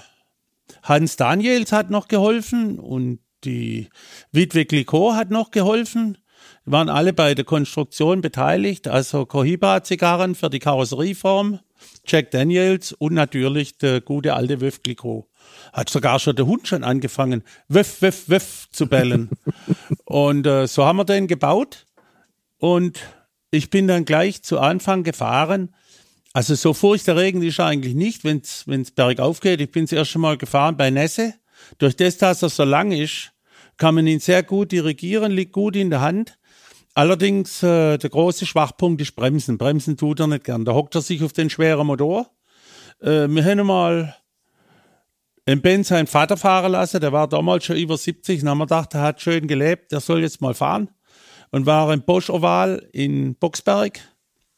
[0.84, 3.90] Hans Daniels hat noch geholfen und die
[4.32, 6.18] Witwe Glicot hat noch geholfen.
[6.66, 11.60] Die waren alle bei der Konstruktion beteiligt, also Cohiba-Zigarren für die Karosserieform
[12.06, 15.28] Jack Daniels und natürlich der gute alte Wöff Glicko.
[15.74, 19.30] Hat sogar schon der Hund schon angefangen, Wöff, Wöff, Wöff zu bellen.
[20.06, 21.86] und äh, so haben wir den gebaut.
[22.58, 23.00] Und
[23.52, 25.74] ich bin dann gleich zu Anfang gefahren.
[26.34, 29.62] Also so furchterregend ist er eigentlich nicht, wenn es bergauf geht.
[29.62, 31.34] Ich bin das erste Mal gefahren bei Nässe.
[31.78, 33.32] Durch das, dass er so lang ist,
[33.78, 36.38] kann man ihn sehr gut dirigieren, liegt gut in der Hand.
[36.94, 39.58] Allerdings, äh, der große Schwachpunkt ist Bremsen.
[39.58, 40.64] Bremsen tut er nicht gern.
[40.64, 42.32] Da hockt er sich auf den schweren Motor.
[43.02, 44.16] Äh, wir haben mal
[45.46, 47.02] einen Ben seinen Vater fahren lassen.
[47.02, 48.42] Der war damals schon über 70.
[48.42, 49.92] Und haben wir gedacht, er hat schön gelebt.
[49.92, 50.90] Der soll jetzt mal fahren.
[51.52, 54.00] Und war im Bosch Oval in Boxberg.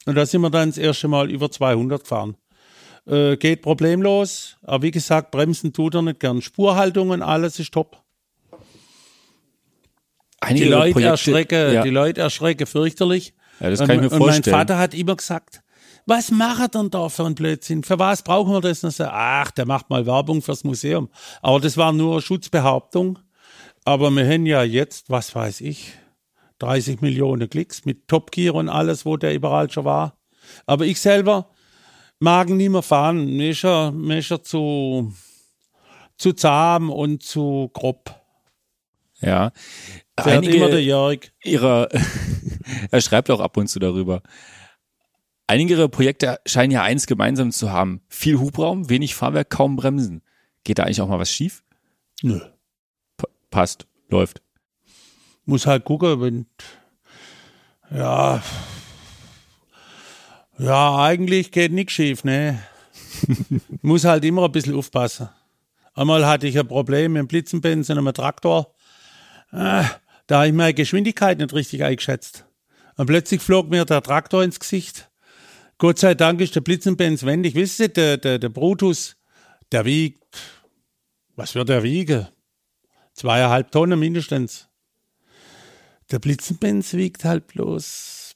[0.05, 2.37] Und da sind wir dann das erste Mal über 200 gefahren.
[3.07, 4.57] Äh, geht problemlos.
[4.61, 6.43] Aber wie gesagt, Bremsen tut er nicht gern.
[6.43, 8.03] Spurhaltungen, alles ist top
[10.39, 11.83] einige die Leute Projekte, erschrecken, ja.
[11.83, 13.33] die Leute erschrecken fürchterlich.
[13.59, 14.57] Ja, das kann ich mir und, und mein vorstellen.
[14.57, 15.61] Vater hat immer gesagt,
[16.05, 17.83] was macht er denn da für ein Blödsinn?
[17.83, 18.83] Für was brauchen wir das?
[18.83, 21.09] Und so, ach, der macht mal Werbung fürs Museum.
[21.41, 23.19] Aber das war nur Schutzbehauptung.
[23.83, 25.93] Aber wir haben ja jetzt, was weiß ich,
[26.59, 30.17] 30 Millionen Klicks mit Top Gear und alles, wo der überall schon war.
[30.65, 31.49] Aber ich selber
[32.19, 33.25] mag ihn nicht mehr fahren.
[33.25, 35.13] Mir ist er, mir ist er zu,
[36.17, 38.15] zu zahm und zu grob.
[39.21, 39.51] Ja.
[40.19, 41.31] Fährt immer der Jörg.
[41.43, 41.89] ihrer,
[42.91, 44.21] er schreibt auch ab und zu darüber.
[45.47, 48.01] Einige ihrer Projekte scheinen ja eins gemeinsam zu haben.
[48.09, 50.21] Viel Hubraum, wenig Fahrwerk, kaum Bremsen.
[50.63, 51.63] Geht da eigentlich auch mal was schief?
[52.21, 52.39] Nö.
[53.15, 54.41] P passt, läuft.
[55.45, 56.45] Muss halt gucken, wenn,
[57.89, 58.41] ja,
[60.59, 62.61] ja, eigentlich geht nichts schief, ne?
[63.81, 65.29] Muss halt immer ein bisschen aufpassen.
[65.93, 68.73] Einmal hatte ich ein Problem mit dem Blitzenbenz und einem Traktor.
[69.51, 69.83] Äh,
[70.27, 72.45] da habe ich meine Geschwindigkeit nicht richtig eingeschätzt.
[72.95, 75.09] Und plötzlich flog mir der Traktor ins Gesicht.
[75.77, 77.53] Gott sei Dank ist der Blitzenbenz wendig.
[77.55, 79.15] Wisst ihr, der, der, der Brutus,
[79.71, 80.37] der wiegt,
[81.35, 82.27] was wird er wiegen?
[83.13, 84.67] Zweieinhalb Tonnen mindestens.
[86.11, 88.33] Der Blitzenbenz wiegt halt bloß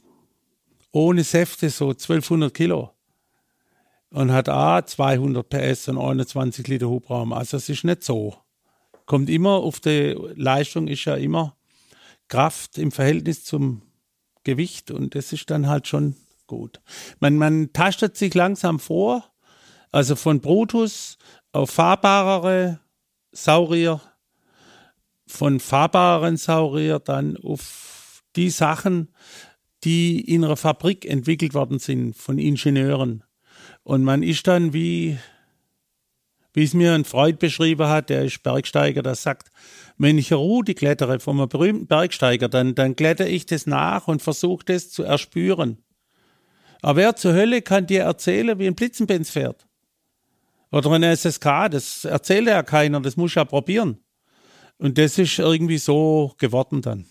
[0.91, 2.91] ohne Säfte so 1200 Kilo
[4.11, 7.33] und hat auch 200 PS und 21 Liter Hubraum.
[7.33, 8.35] Also es ist nicht so.
[9.11, 11.57] Kommt immer auf die Leistung, ist ja immer
[12.29, 13.81] Kraft im Verhältnis zum
[14.45, 16.15] Gewicht und das ist dann halt schon
[16.47, 16.79] gut.
[17.19, 19.25] Man, man tastet sich langsam vor,
[19.91, 21.17] also von Brutus
[21.51, 22.79] auf fahrbarere
[23.33, 23.99] Saurier,
[25.27, 29.09] von fahrbareren Saurier dann auf die Sachen,
[29.83, 33.25] die in einer Fabrik entwickelt worden sind von Ingenieuren.
[33.83, 35.17] Und man ist dann wie,
[36.53, 39.51] wie es mir ein Freund beschrieben hat, der ist Bergsteiger, der sagt,
[39.97, 44.07] wenn ich eine Route klettere von einem berühmten Bergsteiger, dann, dann klettere ich das nach
[44.07, 45.77] und versuche das zu erspüren.
[46.81, 49.67] Aber wer zur Hölle kann dir erzählen, wie ein Blitzenbenz fährt?
[50.71, 53.99] Oder ein SSK, das erzählt ja keiner, das muss ja probieren.
[54.77, 57.05] Und das ist irgendwie so geworden dann.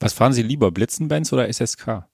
[0.00, 2.06] Was fahren Sie lieber, Blitzenbenz oder SSK?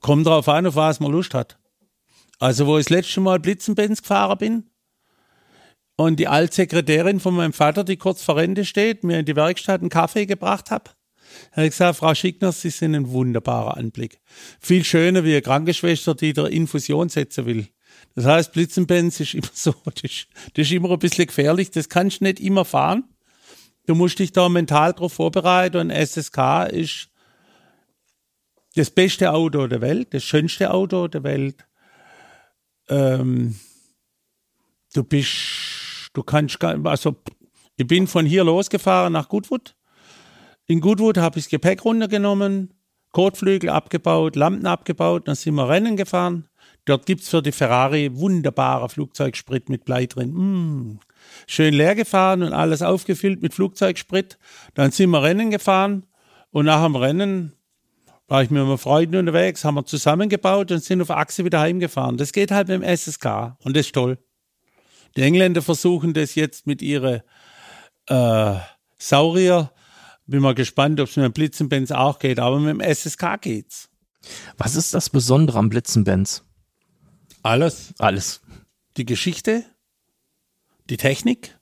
[0.00, 1.59] Kommt drauf an, auf was man Lust hat.
[2.40, 4.64] Also, wo ich das letzte Mal Blitzenbenz gefahren bin
[5.96, 9.82] und die Altsekretärin von meinem Vater, die kurz vor Rente steht, mir in die Werkstatt
[9.82, 10.96] einen Kaffee gebracht hat,
[11.52, 14.20] habe ich gesagt, Frau Schickner, Sie sind ein wunderbarer Anblick.
[14.58, 17.68] Viel schöner wie eine Krankenschwester, die der Infusion setzen will.
[18.14, 21.90] Das heißt, Blitzenbenz ist immer so, das ist, das ist immer ein bisschen gefährlich, das
[21.90, 23.04] kannst du nicht immer fahren.
[23.86, 27.10] Du musst dich da mental drauf vorbereiten und SSK ist
[28.76, 31.66] das beste Auto der Welt, das schönste Auto der Welt.
[32.90, 33.54] Ähm,
[34.92, 37.16] du bist, du kannst also
[37.76, 39.74] ich bin von hier losgefahren nach Goodwood.
[40.66, 42.74] In Goodwood habe ich das Gepäck runtergenommen,
[43.12, 46.48] Kotflügel abgebaut, Lampen abgebaut, dann sind wir Rennen gefahren.
[46.84, 50.32] Dort gibt es für die Ferrari wunderbarer Flugzeugsprit mit Blei drin.
[50.32, 51.00] Mm.
[51.46, 54.38] Schön leer gefahren und alles aufgefüllt mit Flugzeugsprit.
[54.74, 56.06] Dann sind wir Rennen gefahren
[56.50, 57.52] und nach dem Rennen
[58.30, 62.16] war ich mit meinen Freunden unterwegs, haben wir zusammengebaut und sind auf Achse wieder heimgefahren.
[62.16, 64.18] Das geht halt mit dem SSK und das ist toll.
[65.16, 67.22] Die Engländer versuchen das jetzt mit ihren
[68.06, 68.54] äh,
[68.98, 69.72] Saurier.
[70.26, 73.90] Bin mal gespannt, ob es mit dem Blitzenbenz auch geht, aber mit dem SSK geht's.
[74.56, 76.44] Was ist das Besondere am Blitzenbenz?
[77.42, 77.92] Alles.
[77.98, 78.42] Alles.
[78.96, 79.64] Die Geschichte,
[80.88, 81.58] die Technik,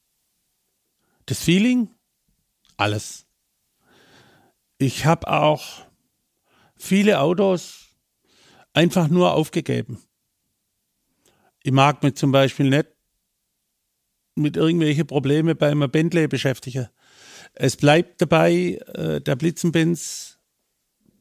[1.25, 1.89] das Feeling,
[2.77, 3.25] alles.
[4.77, 5.88] Ich habe auch
[6.79, 7.89] viele Autos
[8.73, 9.99] einfach nur aufgegeben.
[11.63, 12.87] Ich mag mich zum Beispiel nicht
[14.35, 16.89] mit irgendwelchen Problemen bei einem Bentley beschäftigen.
[17.55, 20.39] Es bleibt dabei, äh, der Blitzenbenz,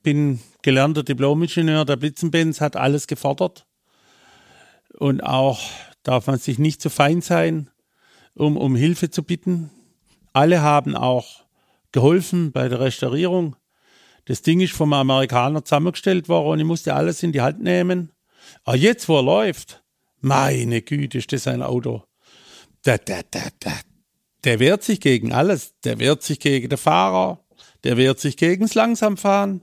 [0.03, 3.66] bin gelernter Diplomingenieur, der Blitzenbenz hat alles gefordert.
[4.99, 5.62] Und auch
[6.03, 7.70] darf man sich nicht zu fein sein,
[8.36, 9.72] um, um Hilfe zu bitten.
[10.34, 11.45] Alle haben auch
[11.91, 13.55] geholfen bei der Restaurierung.
[14.28, 18.11] Das Ding ist vom Amerikaner zusammengestellt worden und ich musste alles in die Hand nehmen.
[18.65, 19.84] Aber jetzt, wo er läuft,
[20.19, 22.03] meine Güte, ist das ein Auto.
[22.86, 23.80] Der, der, der, der,
[24.43, 25.80] der wehrt sich gegen alles.
[25.86, 27.45] Der wehrt sich gegen den Fahrer.
[27.86, 29.61] Der wehrt sich gegen das Langsamfahren.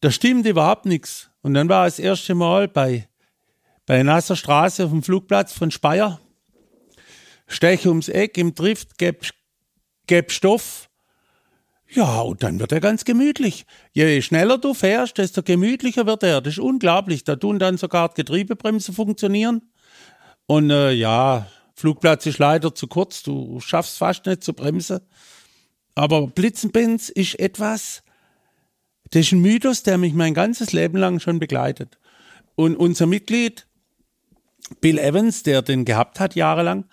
[0.00, 1.30] Da stimmt überhaupt nichts.
[1.42, 3.08] Und dann war das erste Mal bei,
[3.84, 6.20] bei Nasser Straße auf dem Flugplatz von Speyer.
[7.48, 9.28] Steche ums Eck im Drift, geb,
[10.06, 10.85] geb Stoff
[11.90, 13.64] ja, und dann wird er ganz gemütlich.
[13.92, 16.40] Je schneller du fährst, desto gemütlicher wird er.
[16.40, 17.24] Das ist unglaublich.
[17.24, 19.62] Da tun dann sogar Getriebebremse funktionieren.
[20.46, 23.22] Und äh, ja, Flugplatz ist leider zu kurz.
[23.22, 25.00] Du schaffst fast nicht zu bremsen.
[25.94, 28.02] Aber Blitzenbenz ist etwas,
[29.10, 31.98] das ist ein Mythos, der mich mein ganzes Leben lang schon begleitet.
[32.54, 33.66] Und unser Mitglied,
[34.80, 36.86] Bill Evans, der den gehabt hat jahrelang,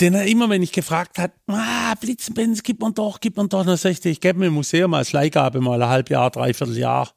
[0.00, 3.64] den er immer, wenn ich gefragt hat, ah, Blitzenbenz, gib man doch, gib man doch,
[3.64, 6.76] dann sagte ich, ich gebe mir im Museum als Leihgabe mal ein halb Jahr, dreiviertel
[6.76, 7.12] Jahr.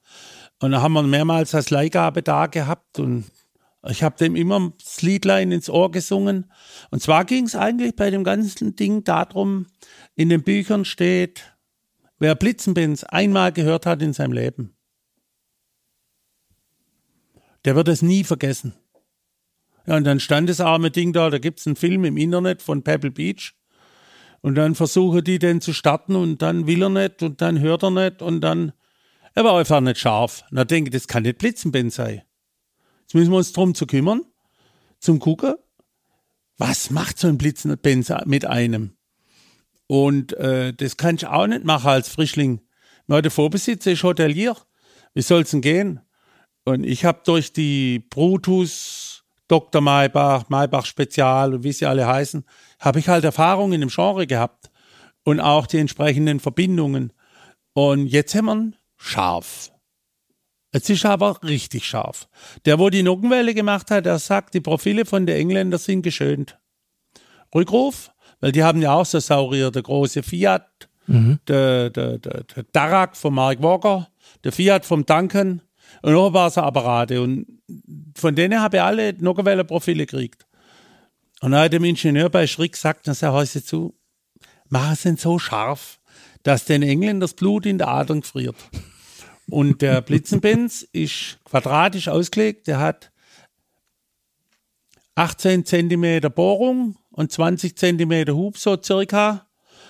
[0.62, 3.26] Und dann haben wir mehrmals als Leihgabe da gehabt und
[3.88, 6.52] Ich habe dem immer das Liedlein ins Ohr gesungen.
[6.92, 9.68] Und zwar ging es eigentlich bei dem ganzen Ding darum,
[10.16, 11.56] in den Büchern steht,
[12.18, 14.76] wer Blitzenbenz einmal gehört hat in seinem Leben,
[17.64, 18.74] der wird es nie vergessen.
[19.90, 22.84] Ja, und dann stand das arme Ding da, da gibt's einen Film im Internet von
[22.84, 23.56] Pebble Beach.
[24.42, 27.82] Und dann versuchen die den zu starten und dann will er nicht und dann hört
[27.82, 28.72] er nicht und dann,
[29.34, 30.44] er war einfach nicht scharf.
[30.52, 32.22] Und da denke ich, das kann nicht Blitzenbenz sein.
[33.02, 34.22] Jetzt müssen wir uns drum zu kümmern,
[35.00, 35.56] zum gucken,
[36.60, 38.96] was macht so ein Blitzenbenz mit einem?
[39.88, 42.62] Und äh, das kann ich auch nicht machen als Frischling.
[43.08, 44.56] Nur der Vorbesitzer ist Hotelier.
[45.16, 46.02] Wie soll's denn gehen?
[46.64, 49.19] Und ich habe durch die Brutus
[49.50, 49.82] Dr.
[49.82, 52.46] Maybach, Maybach Spezial und wie sie alle heißen,
[52.80, 54.70] habe ich halt Erfahrung in dem Genre gehabt
[55.24, 57.12] und auch die entsprechenden Verbindungen.
[57.74, 59.72] Und jetzt haben wir ihn scharf.
[60.72, 62.30] Jetzt ist er aber richtig scharf.
[62.66, 66.60] Der, wo die Nockenwelle gemacht hat, der sagt, die Profile von den Engländern sind geschönt.
[67.54, 71.40] Rückruf, weil die haben ja auch so Saurier, der große Fiat, mhm.
[71.48, 74.10] der, der, der, der Darak von Mark Walker,
[74.44, 75.64] der Fiat vom Duncan
[76.02, 77.22] und noch ein paar so Apparate.
[77.22, 77.48] Und
[78.16, 80.46] von denen habe ich alle Nockenwelle-Profile gekriegt.
[81.42, 83.96] Und dann hat dem Ingenieur bei Schrick gesagt, na, sag, hörst zu,
[84.68, 86.00] mach es denn so scharf,
[86.44, 88.56] dass den Engländern das Blut in der Adern friert.
[89.50, 93.12] Und der Blitzenbenz ist quadratisch ausgelegt, der hat
[95.16, 99.48] 18 Zentimeter Bohrung und 20 Zentimeter Hub, so circa.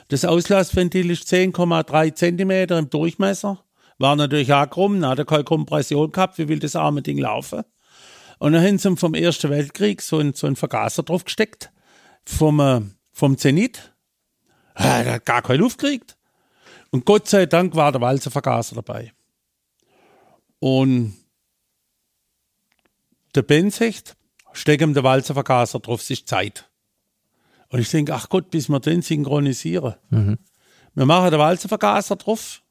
[0.07, 3.63] Das Auslassventil ist 10,3 Zentimeter im Durchmesser.
[3.99, 7.63] War natürlich auch krumm, hat er keine Kompression gehabt, wie will das arme Ding laufen?
[8.39, 11.71] Und dann haben sie vom Ersten Weltkrieg so einen, so einen Vergaser drauf gesteckt,
[12.25, 12.81] vom, äh,
[13.11, 13.93] vom Zenit.
[14.73, 16.17] Er hat gar keine Luft gekriegt.
[16.91, 19.11] Und Gott sei Dank war der Walzervergaser dabei.
[20.59, 21.15] Und
[23.35, 24.15] der Ben sagt,
[24.53, 26.69] steck ihm der Walzervergaser drauf, es ist Zeit.
[27.67, 29.95] Und ich denke, ach Gott, bis wir den synchronisieren.
[30.09, 30.39] Mhm.
[30.95, 32.63] Wir machen den Walzervergaser drauf,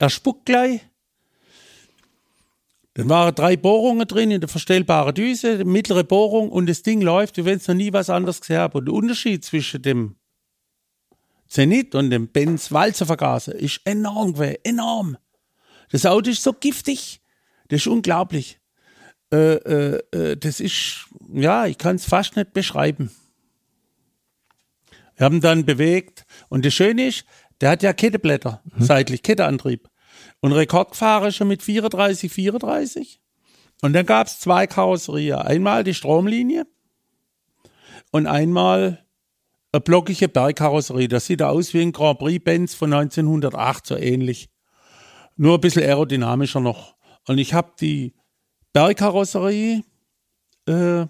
[0.00, 0.80] er spuckt gleich.
[2.94, 7.36] Dann waren drei Bohrungen drin in der verstellbaren Düse, mittlere Bohrung und das Ding läuft,
[7.36, 8.78] wie wenn es noch nie was anderes gesehen habe.
[8.78, 10.16] Und der Unterschied zwischen dem
[11.46, 15.18] Zenit und dem Benz Walzervergaser ist enorm gewesen, enorm.
[15.90, 17.20] Das Auto ist so giftig,
[17.68, 18.58] das ist unglaublich.
[19.32, 23.10] Äh, äh, äh das ist, ja, ich kann es fast nicht beschreiben.
[25.16, 27.26] Wir haben dann bewegt und das Schöne ist,
[27.60, 28.82] der hat ja Ketteblätter, mhm.
[28.82, 29.89] seitlich, Ketteantrieb.
[30.40, 33.20] Und Rekordfahrer schon mit 34, 34.
[33.82, 35.38] Und dann gab es zwei Karosserien.
[35.38, 36.66] Einmal die Stromlinie
[38.10, 39.04] und einmal
[39.72, 41.08] eine blockige Bergkarosserie.
[41.08, 44.50] Das sieht aus wie ein Grand Prix Benz von 1908, so ähnlich.
[45.36, 46.96] Nur ein bisschen aerodynamischer noch.
[47.26, 48.14] Und ich habe die
[48.72, 49.82] Bergkarosserie
[50.66, 51.06] äh,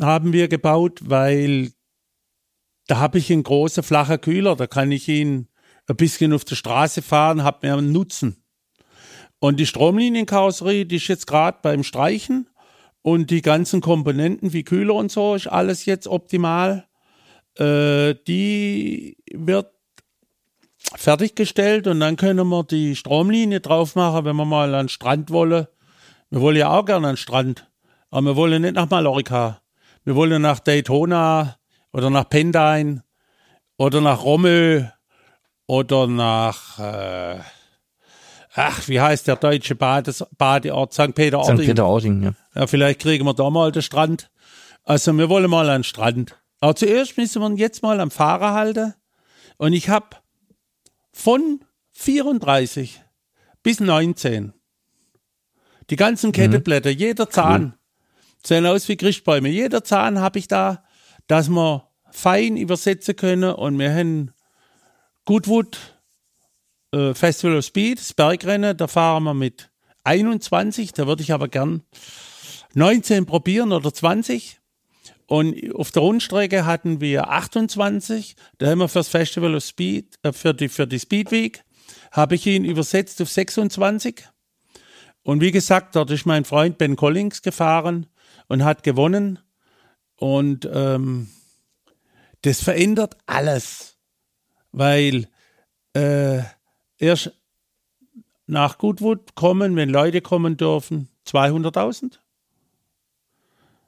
[0.00, 1.72] haben wir gebaut, weil
[2.86, 5.48] da habe ich einen großen flachen Kühler, da kann ich ihn
[5.88, 8.42] ein bisschen auf der Straße fahren, habe mehr Nutzen.
[9.38, 12.48] Und die Stromlinienkarosserie, die ist jetzt gerade beim Streichen
[13.02, 16.86] und die ganzen Komponenten wie Kühler und so ist alles jetzt optimal.
[17.56, 19.70] Äh, die wird
[20.94, 25.30] fertiggestellt und dann können wir die Stromlinie drauf machen, wenn wir mal an den Strand
[25.30, 25.66] wollen.
[26.30, 27.70] Wir wollen ja auch gerne an den Strand,
[28.10, 29.60] aber wir wollen nicht nach Mallorca.
[30.04, 31.56] Wir wollen nach Daytona
[31.92, 33.04] oder nach Pendine
[33.76, 34.92] oder nach Rommel
[35.66, 37.40] oder nach, äh,
[38.54, 40.92] ach, wie heißt der deutsche Bades, Badeort?
[40.92, 41.14] St.
[41.14, 41.58] Peter-Ording.
[41.58, 41.66] St.
[41.66, 42.32] Peter-Ording, ja.
[42.54, 42.66] ja.
[42.66, 44.30] Vielleicht kriegen wir da mal den Strand.
[44.84, 46.38] Also wir wollen mal an den Strand.
[46.60, 48.94] Aber zuerst müssen wir jetzt mal am Fahrer halten.
[49.56, 50.16] Und ich habe
[51.12, 51.60] von
[51.92, 53.02] 34
[53.62, 54.52] bis 19
[55.90, 56.96] die ganzen Kettenblätter, mhm.
[56.96, 57.72] jeder Zahn, cool.
[58.44, 59.48] sehen aus wie Christbäume.
[59.48, 60.84] Jeder Zahn habe ich da,
[61.26, 64.32] dass wir fein übersetzen können und wir haben
[65.26, 65.98] Goodwood
[66.92, 69.70] äh, Festival of Speed, das Bergrennen, da fahren wir mit
[70.04, 71.82] 21, da würde ich aber gern
[72.74, 74.60] 19 probieren oder 20.
[75.26, 80.32] Und auf der Rundstrecke hatten wir 28, da haben wir fürs Festival of Speed, äh,
[80.32, 81.64] für die, für die Speed Week,
[82.12, 84.24] habe ich ihn übersetzt auf 26.
[85.24, 88.06] Und wie gesagt, dort ist mein Freund Ben Collins gefahren
[88.46, 89.40] und hat gewonnen.
[90.14, 91.30] Und ähm,
[92.42, 93.95] das verändert alles
[94.76, 95.26] weil
[95.94, 96.42] äh,
[96.98, 97.32] erst
[98.46, 102.18] nach Goodwood kommen, wenn Leute kommen dürfen, 200.000.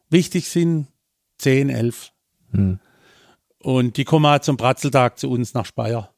[0.08, 0.88] Wichtig sind
[1.36, 2.12] 10, 11.
[2.52, 2.80] Hm.
[3.58, 6.10] Und die kommen halt zum Bratzeltag zu uns nach Speyer.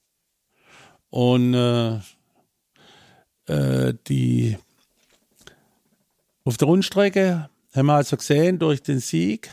[1.10, 1.96] Und äh,
[3.46, 4.56] äh, die
[6.44, 9.50] Auf der Rundstrecke haben wir also gesehen durch den Sieg.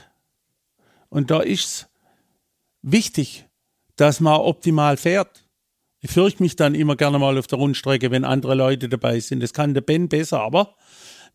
[1.09, 1.89] Und da ist es
[2.84, 3.47] wichtig,
[3.98, 5.43] dass man optimal fährt.
[6.00, 9.41] Ich fürchte mich dann immer gerne mal auf der Rundstrecke, wenn andere Leute dabei sind.
[9.41, 10.76] Das kann der Ben besser, aber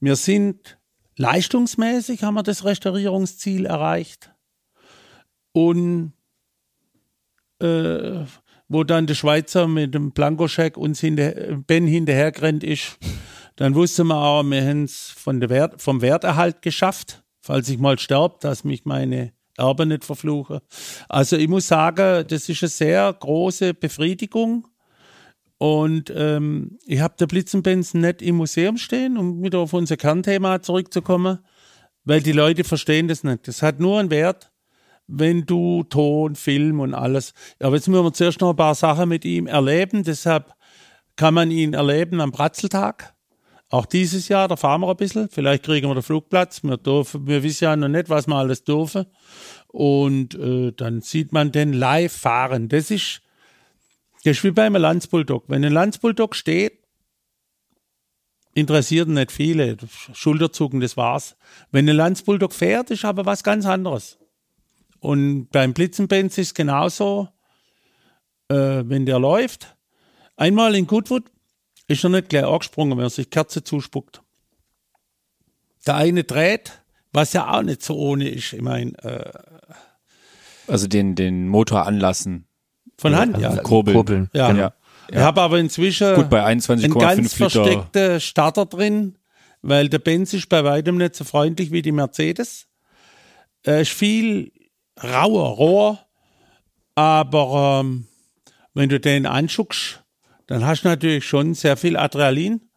[0.01, 0.79] wir sind
[1.17, 4.31] leistungsmäßig, haben wir das Restaurierungsziel erreicht.
[5.53, 6.15] Und
[7.61, 8.25] äh,
[8.69, 12.97] wo dann der Schweizer mit dem Blankoscheck uns hinter, Ben hinterhergerannt ist,
[13.57, 18.37] dann wusste man auch, wir haben es Wert, vom Werterhalt geschafft, falls ich mal sterbe,
[18.41, 19.33] dass mich meine
[19.63, 20.63] Erbe nicht verfluche.
[21.09, 24.69] Also ich muss sagen, das ist eine sehr große Befriedigung.
[25.59, 30.61] Und ähm, ich habe der Blitzenbenz nicht im Museum stehen, um wieder auf unser Kernthema
[30.61, 31.39] zurückzukommen,
[32.05, 33.47] weil die Leute verstehen das nicht.
[33.47, 34.51] Das hat nur einen Wert,
[35.07, 37.33] wenn du Ton, Film und alles.
[37.61, 40.03] Aber jetzt müssen wir zuerst noch ein paar Sachen mit ihm erleben.
[40.03, 40.53] Deshalb
[41.15, 43.15] kann man ihn erleben am Bratzeltag.
[43.73, 45.31] Auch dieses Jahr, da fahren wir ein bisschen.
[45.31, 46.63] Vielleicht kriegen wir den Flugplatz.
[46.63, 49.07] Wir, dürfen, wir wissen ja noch nicht, was wir alles dürfen.
[49.69, 52.69] Und äh, dann sieht man den live fahren.
[52.69, 53.23] Das ist,
[54.25, 55.45] das ist wie beim Landsbulldog.
[55.49, 56.81] Wenn ein Landsbulldog steht,
[58.53, 59.79] interessiert nicht viele.
[60.13, 61.35] Schulterzucken, das war's.
[61.71, 64.19] Wenn ein Landsbulldog fährt, ist aber was ganz anderes.
[65.01, 67.31] Und beim Blitzenbenz ist es genauso,
[68.49, 69.75] äh, wenn der läuft.
[70.37, 71.25] Einmal in Goodwood
[71.89, 74.23] ist er nicht gleich angesprungen, wenn er sich Kerze zuspuckt.
[75.87, 78.53] Der eine dreht, was ja auch nicht so ohne ist.
[78.53, 79.31] Ich meine, äh,
[80.69, 82.47] also den, den Motor anlassen.
[82.99, 83.57] Von Hand, ja.
[83.57, 83.95] Kurbeln.
[83.97, 84.31] Kurbeln.
[84.33, 84.49] Ja.
[84.49, 84.63] Genau.
[84.63, 84.75] Ja.
[85.11, 87.51] Ich habe aber inzwischen Gut, bei einen 21,5 ganz Liter.
[87.51, 89.19] versteckten Starter drin,
[89.61, 92.69] weil der Benz ist bei weitem nicht so freundlich wie die Mercedes.
[93.63, 94.53] Er ist viel
[95.03, 95.99] rauer Rohr,
[96.95, 98.07] aber ähm,
[98.75, 100.02] wenn du den anschuckst,
[100.47, 102.69] dann hast du natürlich schon sehr viel Adrenalin.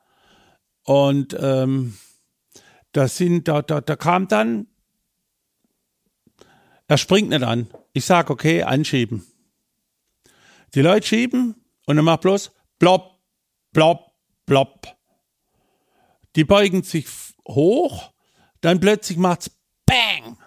[0.83, 1.97] Und ähm,
[2.91, 4.67] da sind, da, da, da kam dann,
[6.87, 7.67] er springt nicht an.
[7.93, 9.25] Ich sag, okay, anschieben.
[10.75, 11.55] Die Leute schieben
[11.85, 13.19] und er macht bloß plopp,
[13.73, 14.11] plopp,
[14.45, 14.95] plopp.
[16.35, 17.07] Die beugen sich
[17.47, 18.11] hoch,
[18.61, 19.51] dann plötzlich macht's
[19.85, 20.37] bang.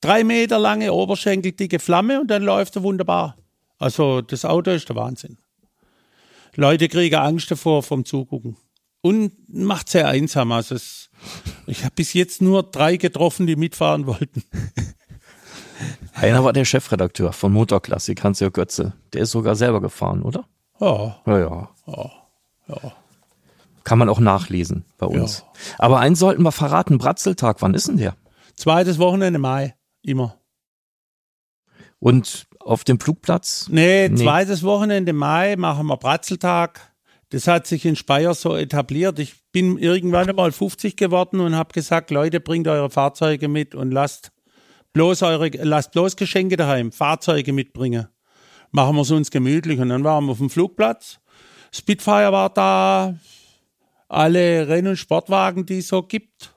[0.00, 3.36] Drei Meter lange oberschenkeldicke Flamme und dann läuft er wunderbar.
[3.78, 5.38] Also das Auto ist der Wahnsinn.
[6.56, 8.56] Leute kriegen Angst davor vom Zugucken.
[9.00, 10.50] Und macht sehr einsam.
[10.52, 11.10] Also es,
[11.66, 14.42] ich habe bis jetzt nur drei getroffen, die mitfahren wollten.
[16.14, 18.94] Einer war der Chefredakteur von Motorklassik, Hans-Jörg Götze.
[19.12, 20.46] Der ist sogar selber gefahren, oder?
[20.80, 22.10] Ja, Ja, ja.
[22.68, 22.92] ja.
[23.82, 25.40] Kann man auch nachlesen bei uns.
[25.40, 25.74] Ja.
[25.78, 28.16] Aber eins sollten wir verraten, Bratzeltag, wann ist denn der?
[28.56, 30.38] Zweites Wochenende Mai, immer.
[31.98, 33.66] Und auf dem Flugplatz?
[33.70, 34.22] Nee, Nee.
[34.22, 36.92] zweites Wochenende Mai machen wir Bratzeltag.
[37.30, 39.18] Das hat sich in Speyer so etabliert.
[39.18, 43.90] Ich bin irgendwann einmal 50 geworden und habe gesagt, Leute, bringt eure Fahrzeuge mit und
[43.90, 44.30] lasst
[44.92, 48.06] bloß eure, lasst bloß Geschenke daheim, Fahrzeuge mitbringen.
[48.70, 49.80] Machen wir es uns gemütlich.
[49.80, 51.18] Und dann waren wir auf dem Flugplatz.
[51.72, 53.14] Spitfire war da,
[54.08, 56.54] alle Renn- und Sportwagen, die es so gibt.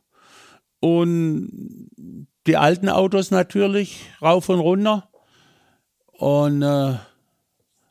[0.80, 1.90] Und
[2.46, 5.10] die alten Autos natürlich rauf und runter.
[6.18, 6.96] Und äh,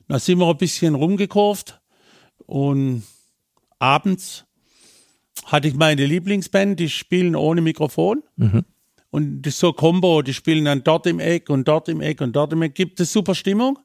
[0.08, 1.80] da sind wir ein bisschen rumgekurvt.
[2.46, 3.04] Und
[3.78, 4.44] abends
[5.44, 8.22] hatte ich meine Lieblingsband, die spielen ohne Mikrofon.
[9.10, 12.00] Und das ist so ein Combo, die spielen dann dort im Eck und dort im
[12.00, 12.74] Eck und dort im Eck.
[12.74, 13.78] Gibt es super Stimmung.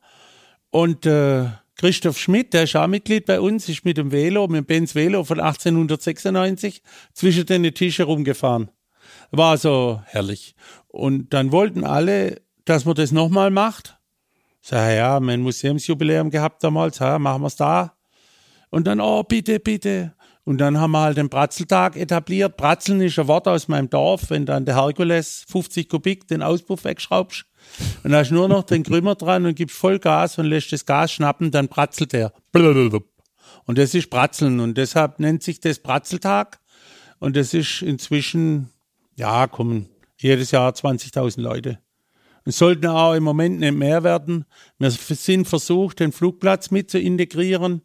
[0.71, 4.57] Und äh, Christoph Schmidt, der ist auch Mitglied bei uns, ist mit dem Velo, mit
[4.57, 6.81] dem Benz Velo von 1896
[7.13, 8.71] zwischen den Tischen rumgefahren.
[9.31, 10.55] War so herrlich.
[10.87, 13.97] Und dann wollten alle, dass man das nochmal macht.
[14.61, 17.97] Sag, ja, mein Museumsjubiläum gehabt damals, ja, machen wir es da.
[18.69, 20.13] Und dann, oh, bitte, bitte.
[20.43, 22.57] Und dann haben wir halt den Bratzeltag etabliert.
[22.57, 26.83] Bratzeln ist ein Wort aus meinem Dorf, wenn dann der Herkules 50 Kubik den Auspuff
[26.83, 27.45] wegschraubst.
[28.03, 31.11] Und hast nur noch den Krümmer dran und gibst voll Gas und lässt das Gas
[31.11, 32.33] schnappen, dann bratzelt er.
[33.65, 34.59] Und das ist Bratzeln.
[34.59, 36.59] Und deshalb nennt sich das Bratzeltag.
[37.19, 38.69] Und das ist inzwischen,
[39.15, 41.79] ja, kommen jedes Jahr 20.000 Leute.
[42.45, 44.45] Es sollten auch im Moment nicht mehr werden.
[44.79, 47.81] Wir sind versucht, den Flugplatz mit zu integrieren.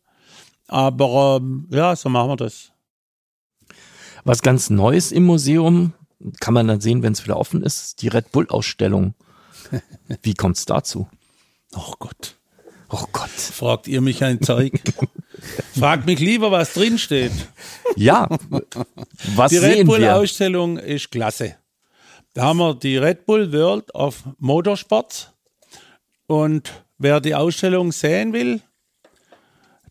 [0.68, 2.72] Aber ähm, ja, so machen wir das.
[4.24, 5.92] Was ganz Neues im Museum,
[6.40, 9.14] kann man dann sehen, wenn es wieder offen ist, die Red Bull-Ausstellung.
[10.22, 11.08] Wie kommt's dazu?
[11.74, 12.36] Oh Gott.
[12.88, 13.30] Oh Gott.
[13.30, 14.72] Fragt ihr mich ein Zeug?
[15.78, 17.32] Fragt mich lieber, was drin steht.
[17.96, 18.28] Ja,
[19.34, 20.16] was Die Red sehen Bull wir?
[20.16, 21.56] Ausstellung ist klasse.
[22.36, 25.32] Da haben wir die Red Bull World of Motorsports.
[26.26, 28.60] Und wer die Ausstellung sehen will,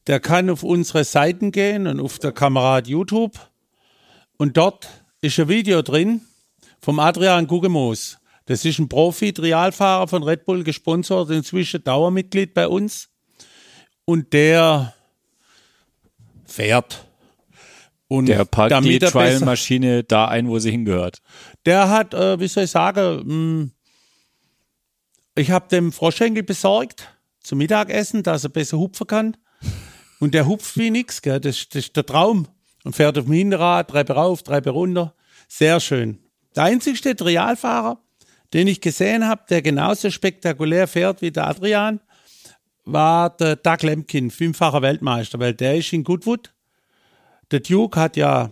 [0.05, 3.39] der kann auf unsere Seiten gehen und auf der Kamerad YouTube.
[4.37, 4.87] Und dort
[5.21, 6.21] ist ein Video drin
[6.81, 8.19] vom Adrian Guggemoos.
[8.45, 13.09] Das ist ein Profi-Trialfahrer von Red Bull, gesponsert, inzwischen Dauermitglied bei uns.
[14.05, 14.93] Und der
[16.45, 17.07] fährt.
[18.07, 21.21] Und Der parkt die damit besser- Trial-Maschine da ein, wo sie hingehört.
[21.65, 23.69] der hat, äh, wie soll ich sagen, mh,
[25.35, 27.09] ich habe dem Froschenkel besorgt
[27.41, 29.37] zum Mittagessen, dass er besser hupfen kann.
[30.19, 31.39] Und der hupft wie nix, gell?
[31.39, 32.47] Das, das ist der Traum.
[32.83, 35.13] Und fährt auf dem Hinterrad, Treppe rauf, Treppe runter.
[35.47, 36.19] Sehr schön.
[36.55, 37.99] Der einzigste Trialfahrer,
[38.53, 41.99] den ich gesehen habe, der genauso spektakulär fährt wie der Adrian,
[42.85, 46.53] war der Doug Lemkin, fünffacher Weltmeister, weil der ist in Goodwood.
[47.51, 48.51] Der Duke hat ja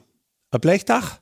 [0.52, 1.20] ein Blechdach.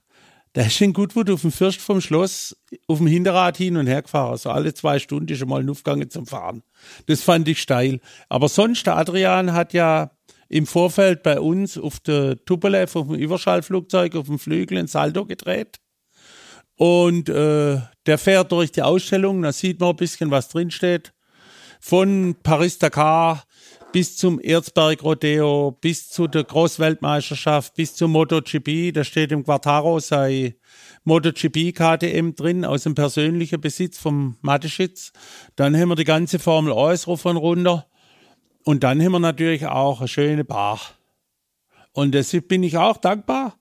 [0.53, 2.57] Der ist in Goodwood auf dem Fürst vom Schloss
[2.87, 4.31] auf dem Hinterrad hin und her gefahren.
[4.31, 6.61] Also alle zwei Stunden ist er mal aufgegangen zum Fahren.
[7.05, 8.01] Das fand ich steil.
[8.27, 10.11] Aber sonst, der Adrian hat ja
[10.49, 15.25] im Vorfeld bei uns auf der Tupolev, auf dem Überschallflugzeug, auf dem Flügel ein Salto
[15.25, 15.79] gedreht.
[16.75, 21.13] Und äh, der fährt durch die Ausstellung, da sieht man ein bisschen, was drinsteht.
[21.79, 23.43] Von Paris-Dakar
[23.91, 28.93] bis zum Erzberg-Rodeo, bis zu der Großweltmeisterschaft, bis zum MotoGP.
[28.93, 30.55] Da steht im Quartaro sei
[31.03, 35.11] MotoGP KTM drin, aus dem persönlichen Besitz vom Mateschitz.
[35.55, 37.87] Dann haben wir die ganze Formel 1 rauf und runter.
[38.63, 40.79] Und dann haben wir natürlich auch eine schöne Bar.
[41.91, 43.57] Und deshalb bin ich auch dankbar.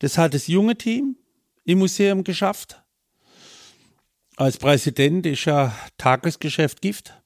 [0.00, 1.16] Das hat das junge Team
[1.64, 2.82] im Museum geschafft.
[4.36, 7.21] Als Präsident ist ja Tagesgeschäft Gift.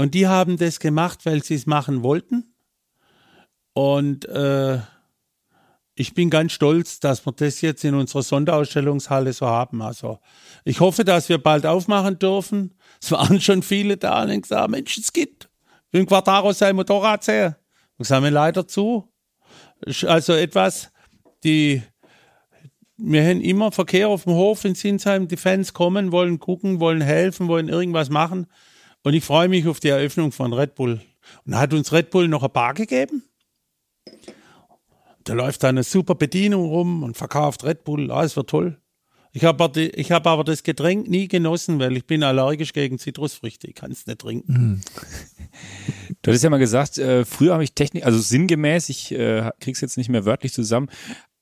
[0.00, 2.54] Und die haben das gemacht, weil sie es machen wollten.
[3.74, 4.78] Und äh,
[5.94, 9.82] ich bin ganz stolz, dass wir das jetzt in unserer Sonderausstellungshalle so haben.
[9.82, 10.18] Also
[10.64, 12.78] ich hoffe, dass wir bald aufmachen dürfen.
[12.98, 15.50] Es waren schon viele da und gesagt, Mensch, es gibt.
[15.92, 17.56] Will Quartaro sein Motorrad sehen?
[17.98, 19.06] Und sagen wir leider zu.
[20.06, 20.90] Also etwas,
[21.44, 21.82] die
[22.96, 25.28] wir haben immer Verkehr auf dem Hof in Sinsheim.
[25.28, 28.46] Die Fans kommen, wollen gucken, wollen helfen, wollen irgendwas machen.
[29.02, 31.00] Und ich freue mich auf die Eröffnung von Red Bull.
[31.44, 33.24] Und hat uns Red Bull noch ein Bar gegeben.
[35.24, 38.10] Da läuft eine super Bedienung rum und verkauft Red Bull.
[38.10, 38.80] Ah, es wird toll.
[39.32, 43.68] Ich habe ich hab aber das Getränk nie genossen, weil ich bin allergisch gegen Zitrusfrüchte.
[43.68, 44.82] Ich kann es nicht trinken.
[46.22, 49.80] Du hattest ja mal gesagt, äh, früher habe ich Technik, also sinngemäß, ich äh, krieg's
[49.80, 50.88] jetzt nicht mehr wörtlich zusammen,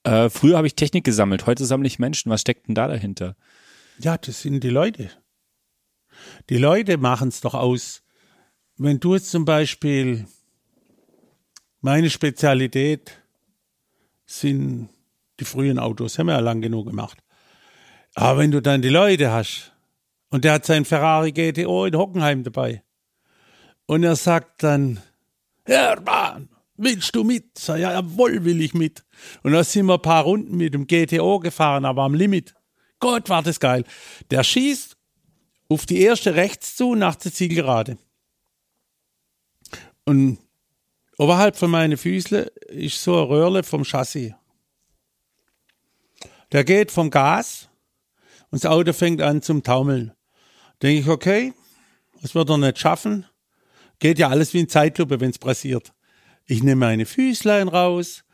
[0.04, 2.30] äh, früher habe ich Technik gesammelt, heute sammle ich Menschen.
[2.30, 3.36] Was steckt denn da dahinter?
[3.98, 5.11] Ja, das sind die Leute.
[6.49, 8.03] Die Leute machen es doch aus.
[8.76, 10.26] Wenn du jetzt zum Beispiel
[11.81, 13.12] meine Spezialität
[14.26, 14.89] sind
[15.41, 17.18] die frühen Autos, haben wir ja lang genug gemacht.
[18.14, 19.72] Aber wenn du dann die Leute hast
[20.31, 22.83] und der hat sein Ferrari GTO in Hockenheim dabei
[23.87, 25.01] und er sagt dann,
[25.64, 27.57] Hermann, willst du mit?
[27.59, 29.05] Sag, ja, jawohl, will ich mit.
[29.43, 32.55] Und da sind wir ein paar Runden mit dem GTO gefahren, aber am Limit.
[33.01, 33.85] Gott, war das geil.
[34.31, 34.97] Der schießt
[35.68, 37.98] auf die erste rechts zu nach der Zielgerade.
[40.04, 40.38] Und
[41.18, 44.32] oberhalb von meinen Füßle ist so ein Röhrle vom Chassis.
[46.52, 47.68] Der geht vom Gas
[48.50, 50.12] und das Auto fängt an zum Taumeln.
[50.82, 51.52] Denke ich, okay,
[52.22, 53.26] das wird er nicht schaffen.
[53.98, 55.92] Geht ja alles wie in Zeitlupe, wenn es passiert.
[56.46, 58.24] Ich nehme meine Füßlein raus,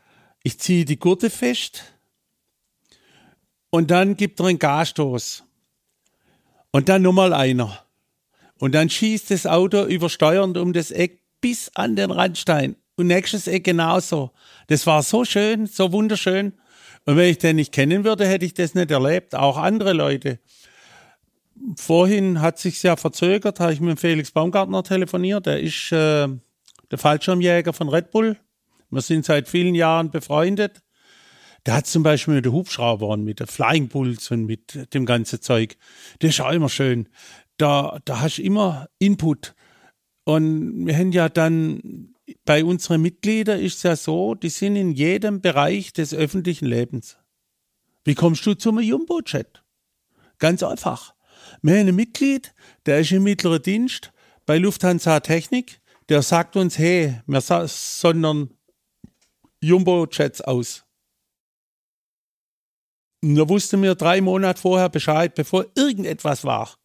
[0.43, 1.95] ich ziehe die Gurte fest
[3.71, 5.43] und dann gibt er einen Gasstoß.
[6.75, 7.79] Und dann nochmal einer.
[8.59, 12.75] Und dann schießt das Auto übersteuernd um das Eck bis an den Randstein.
[12.97, 14.31] Und nächstes Eck genauso.
[14.67, 16.51] Das war so schön, so wunderschön.
[17.05, 19.35] Und wenn ich den nicht kennen würde, hätte ich das nicht erlebt.
[19.35, 20.39] Auch andere Leute.
[21.77, 25.45] Vorhin hat sich's ja verzögert, habe ich mit Felix Baumgartner telefoniert.
[25.45, 26.27] Der ist äh,
[26.91, 28.35] der Fallschirmjäger von Red Bull.
[28.89, 30.81] Wir sind seit vielen Jahren befreundet.
[31.65, 35.41] Der hat zum Beispiel mit den Hubschraubern, mit den Flying Bulls und mit dem ganzen
[35.41, 35.77] Zeug.
[36.19, 37.09] Das ist auch immer schön.
[37.57, 39.55] Da, da hast du immer Input.
[40.25, 42.13] Und wir haben ja dann
[42.43, 47.17] bei unseren Mitgliedern ist es ja so, die sind in jedem Bereich des öffentlichen Lebens.
[48.03, 49.63] Wie kommst du zum Jumbo-Jet?
[50.37, 51.13] Ganz einfach.
[51.61, 52.53] Wir haben ein Mitglied,
[52.85, 54.11] der ist im mittleren Dienst
[54.45, 58.51] bei Lufthansa Technik, der sagt uns, hey, wir sondern
[59.61, 60.84] Jumbo-Jets aus.
[63.25, 66.75] Und da wussten wir drei Monate vorher Bescheid, bevor irgendetwas war.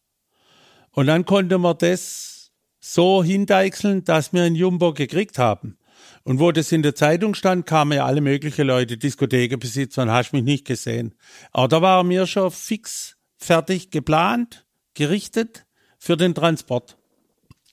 [0.89, 5.77] Und dann konnte man das so hindeichseln, dass wir einen Jumbo gekriegt haben.
[6.23, 10.33] Und wo das in der Zeitung stand, kamen ja alle möglichen Leute, Diskothekenbesitzer, und hast
[10.33, 11.13] mich nicht gesehen.
[11.51, 14.65] Aber da waren wir schon fix fertig geplant,
[14.95, 15.67] gerichtet
[15.99, 16.97] für den Transport.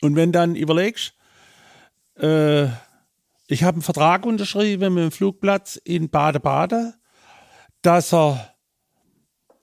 [0.03, 1.15] Und wenn dann überlegst,
[2.19, 2.67] äh,
[3.47, 6.93] ich habe einen Vertrag unterschrieben mit dem Flugplatz in Baden-Baden,
[7.81, 8.58] dass er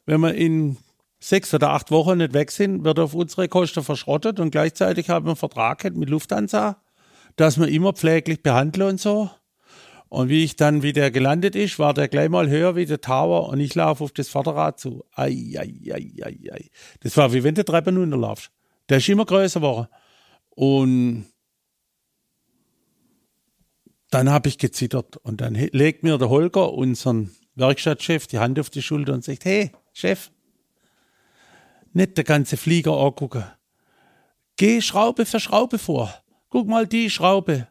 [0.06, 0.78] wenn wir in
[1.20, 5.26] sechs oder acht Wochen nicht weg sind, wird auf unsere Kosten verschrottet und gleichzeitig haben
[5.26, 6.82] wir einen Vertrag mit Lufthansa,
[7.36, 9.30] dass wir immer pfleglich behandeln und so.
[10.08, 13.49] Und wie ich dann wieder gelandet ist, war der gleich mal höher wie der Tower
[13.49, 15.03] und ich laufe auf das Vorderrad zu.
[15.14, 16.70] Ei, ei, ei, ei, ei.
[17.01, 18.51] Das war wie wenn du Treppen runterlaufst.
[18.88, 19.88] Der ist immer größer geworden.
[20.51, 21.26] Und
[24.12, 28.70] dann habe ich gezittert und dann legt mir der Holger, unseren Werkstattchef, die Hand auf
[28.70, 30.30] die Schulter und sagt, hey, Chef,
[31.93, 33.46] nicht der ganze Flieger angucken.
[34.58, 36.14] Geh Schraube für Schraube vor.
[36.50, 37.70] Guck mal die Schraube.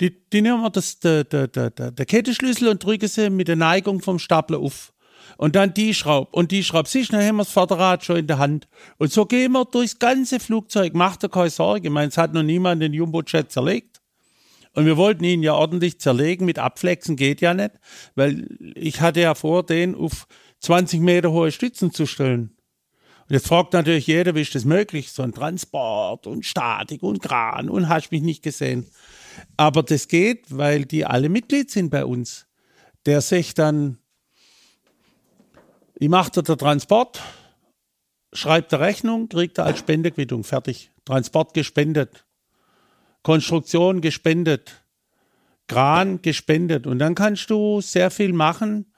[0.00, 3.56] Die, die nehmen wir das, der, der, der, der Kettenschlüssel und drücken sie mit der
[3.56, 4.92] Neigung vom Stapler auf.
[5.38, 6.88] Und dann die Schraube und die Schraube.
[6.88, 8.68] Siehst, dann haben wir das Vorderrad schon in der Hand.
[8.98, 10.94] Und so gehen wir durchs ganze Flugzeug.
[10.94, 11.88] Macht dir keine Sorge.
[11.88, 14.00] Ich meine, es hat noch niemand den Jumbo-Jet zerlegt.
[14.72, 16.46] Und wir wollten ihn ja ordentlich zerlegen.
[16.46, 17.72] Mit Abflexen geht ja nicht.
[18.14, 18.46] Weil
[18.76, 20.28] ich hatte ja vor, den auf
[20.60, 22.56] 20 Meter hohe Stützen zu stellen.
[23.28, 25.12] Und jetzt fragt natürlich jeder, wie ist das möglich?
[25.12, 28.86] So ein Transport und Statik und Kran und hast mich nicht gesehen.
[29.56, 32.46] Aber das geht, weil die alle Mitglied sind bei uns.
[33.06, 33.98] Der sich dann,
[35.94, 37.22] ich mache der Transport,
[38.32, 40.90] schreibt der Rechnung, kriegt er als Spendequittung, fertig.
[41.04, 42.26] Transport gespendet,
[43.22, 44.84] Konstruktion gespendet,
[45.68, 46.86] Kran gespendet.
[46.86, 48.89] Und dann kannst du sehr viel machen,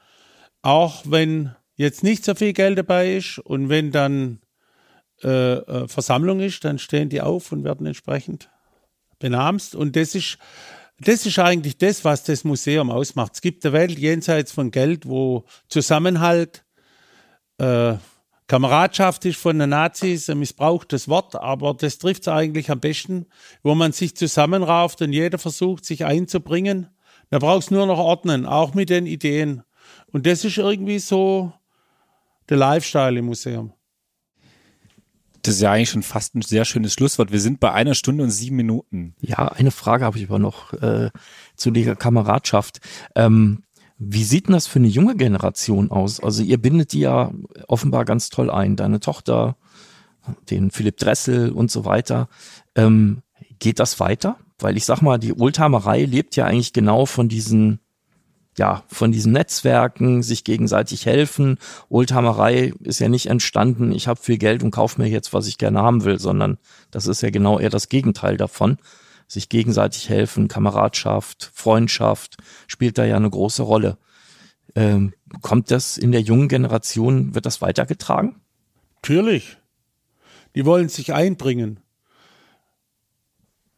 [0.63, 4.41] auch wenn jetzt nicht so viel Geld dabei ist und wenn dann
[5.23, 8.49] äh, äh Versammlung ist, dann stehen die auf und werden entsprechend
[9.19, 9.75] benamst.
[9.75, 10.39] Und das ist,
[10.99, 13.33] das ist eigentlich das, was das Museum ausmacht.
[13.35, 16.65] Es gibt eine Welt jenseits von Geld, wo Zusammenhalt,
[17.59, 17.95] äh,
[18.49, 23.27] Kameradschaft ist von den Nazis ein missbrauchtes Wort, aber das trifft es eigentlich am besten,
[23.63, 26.89] wo man sich zusammenrauft und jeder versucht, sich einzubringen.
[27.31, 29.63] Da brauchst nur noch ordnen, auch mit den Ideen.
[30.13, 31.53] Und das ist irgendwie so
[32.49, 33.73] der Lifestyle im Museum.
[35.43, 37.33] Das ist ja eigentlich schon fast ein sehr schönes Schlusswort.
[37.33, 39.17] Wir sind bei einer Stunde und sieben Minuten.
[39.21, 41.11] Ja, eine Frage habe ich aber noch äh,
[41.57, 42.79] zu der Kameradschaft.
[43.17, 43.65] Ähm,
[43.99, 46.21] wie sieht denn das für eine junge Generation aus?
[46.21, 47.33] Also ihr bindet die ja
[47.67, 48.77] offenbar ganz toll ein.
[48.77, 49.57] Deine Tochter,
[50.51, 52.29] den Philipp Dressel und so weiter.
[52.77, 53.23] Ähm,
[53.59, 54.37] geht das weiter?
[54.59, 57.81] Weil ich sag mal, die Oldtimerei lebt ja eigentlich genau von diesen
[58.59, 61.59] ja, von diesen Netzwerken, sich gegenseitig helfen.
[61.89, 65.59] Oldtimerei ist ja nicht entstanden, ich habe viel Geld und kaufe mir jetzt, was ich
[65.59, 66.59] gerne haben will, sondern
[66.91, 68.79] das ist ja genau eher das Gegenteil davon.
[69.27, 72.37] Sich gegenseitig helfen, Kameradschaft, Freundschaft
[72.67, 73.97] spielt da ja eine große Rolle.
[74.75, 78.37] Ähm, kommt das in der jungen Generation, wird das weitergetragen?
[78.97, 79.57] Natürlich.
[80.55, 81.81] Die wollen sich einbringen.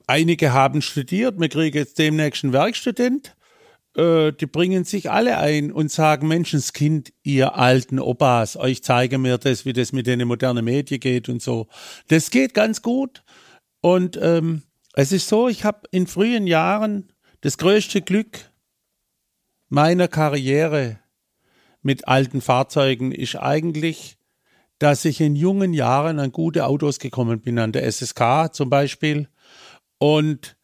[0.08, 3.36] Einige haben studiert, wir kriegen jetzt demnächst einen Werkstudent
[3.96, 9.38] äh, die bringen sich alle ein und sagen, Menschenskind, ihr alten Opas, euch zeige mir
[9.38, 11.68] das, wie das mit den modernen Medien geht und so.
[12.08, 13.22] Das geht ganz gut.
[13.80, 14.62] Und ähm,
[14.94, 18.50] es ist so, ich habe in frühen Jahren das größte Glück
[19.68, 20.98] meiner Karriere
[21.82, 24.16] mit alten Fahrzeugen ist eigentlich,
[24.78, 29.28] dass ich in jungen Jahren an gute Autos gekommen bin, an der SSK zum Beispiel.
[29.98, 30.56] Und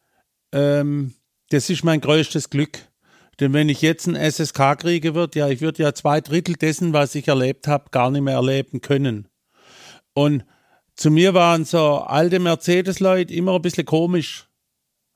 [0.51, 1.13] ähm,
[1.49, 2.90] das ist mein größtes Glück.
[3.39, 6.93] Denn wenn ich jetzt ein SSK kriege, wird ja, ich würde ja zwei Drittel dessen,
[6.93, 9.27] was ich erlebt habe, gar nicht mehr erleben können.
[10.13, 10.45] Und
[10.95, 14.47] zu mir waren so alte Mercedes-Leute immer ein bisschen komisch.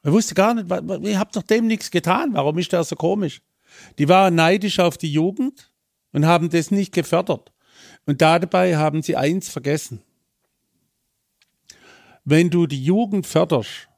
[0.03, 0.71] Ich wusste gar nicht,
[1.03, 2.33] ich habe doch dem nichts getan.
[2.33, 3.41] Warum ist der so komisch?
[3.97, 5.71] Die waren neidisch auf die Jugend
[6.11, 7.51] und haben das nicht gefördert.
[8.05, 10.01] Und dabei haben sie eins vergessen.
[12.23, 13.89] Wenn du die Jugend förderst,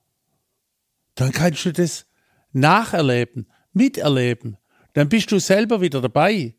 [1.16, 2.06] dann kannst du das
[2.52, 4.58] nacherleben miterleben,
[4.94, 6.56] dann bist du selber wieder dabei.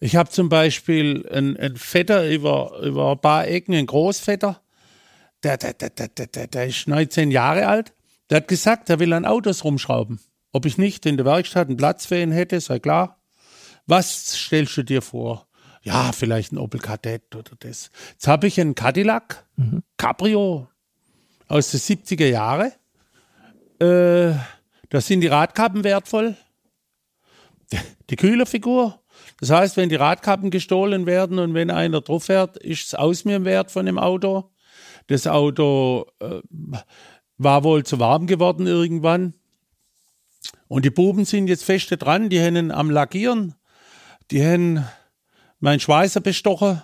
[0.00, 4.60] Ich habe zum Beispiel einen, einen Vetter über, über ein paar Ecken, einen Großvetter,
[5.42, 7.94] der, der, der, der, der, der ist 19 Jahre alt.
[8.28, 10.20] Der hat gesagt, er will an Autos rumschrauben.
[10.52, 13.20] Ob ich nicht in der Werkstatt einen Platz für ihn hätte, sei klar.
[13.86, 15.46] Was stellst du dir vor?
[15.82, 17.90] Ja, vielleicht ein Opel Kadett oder das.
[18.12, 19.84] Jetzt habe ich einen Cadillac, mhm.
[19.96, 20.68] Cabrio
[21.46, 22.72] aus den 70er Jahren.
[23.78, 24.36] Äh,
[24.88, 26.36] da sind die Radkappen wertvoll
[28.10, 29.00] die Kühlerfigur.
[29.40, 33.24] Das heißt, wenn die Radkappen gestohlen werden und wenn einer drauf fährt, ist es aus
[33.24, 34.50] mir Wert von dem Auto.
[35.08, 36.40] Das Auto äh,
[37.38, 39.34] war wohl zu warm geworden irgendwann.
[40.68, 43.54] Und die Buben sind jetzt feste dran, die haben am Lackieren,
[44.30, 44.84] die haben
[45.60, 46.82] meinen Schweißer bestochen,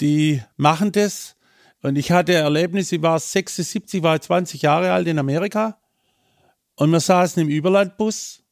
[0.00, 1.36] die machen das.
[1.82, 5.78] Und ich hatte Erlebnis, ich war 76, war 20 Jahre alt in Amerika
[6.76, 8.43] und wir saßen im Überlandbus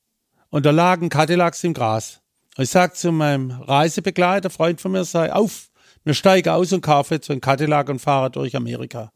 [0.53, 2.21] und da lagen Cadillacs im Gras.
[2.59, 5.71] Ich sagte zu meinem Reisebegleiter, Freund von mir, sei auf,
[6.05, 9.13] Wir steigen aus und kaufen jetzt einen Cadillac und fahren durch Amerika.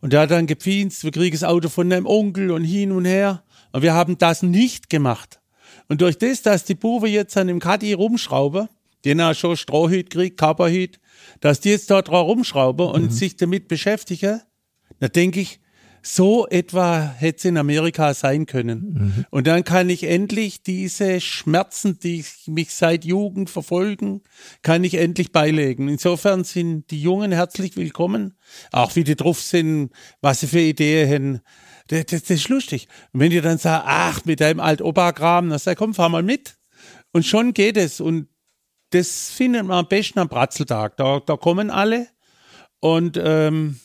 [0.00, 3.04] Und der hat dann gepfienst, wir kriegen das Auto von einem Onkel und hin und
[3.04, 3.42] her.
[3.72, 5.40] Und wir haben das nicht gemacht.
[5.88, 8.68] Und durch das, dass die Buben jetzt an dem Caddy rumschrauben,
[9.04, 11.00] den er schon Strohhüt kriegt, Körperhüt,
[11.40, 13.10] dass die jetzt dort rumschrauben und mhm.
[13.10, 14.42] sich damit beschäftigen,
[15.00, 15.58] da denke ich,
[16.06, 18.78] so etwa hätte es in Amerika sein können.
[18.78, 19.24] Mhm.
[19.30, 24.20] Und dann kann ich endlich diese Schmerzen, die mich seit Jugend verfolgen,
[24.60, 25.88] kann ich endlich beilegen.
[25.88, 28.34] Insofern sind die Jungen herzlich willkommen,
[28.70, 31.40] auch wie die drauf sind, was sie für Ideen haben.
[31.88, 32.86] Das, das, das ist lustig.
[33.12, 36.58] Und wenn die dann sagen, ach, mit deinem Alt-Opa-Kram, dann sag komm, fahr mal mit.
[37.12, 38.00] Und schon geht es.
[38.00, 38.28] Und
[38.90, 40.98] das findet man am besten am Bratzeltag.
[40.98, 42.08] Da, da kommen alle.
[42.80, 43.80] Und ähm,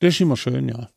[0.00, 0.88] das ist immer schön, ja.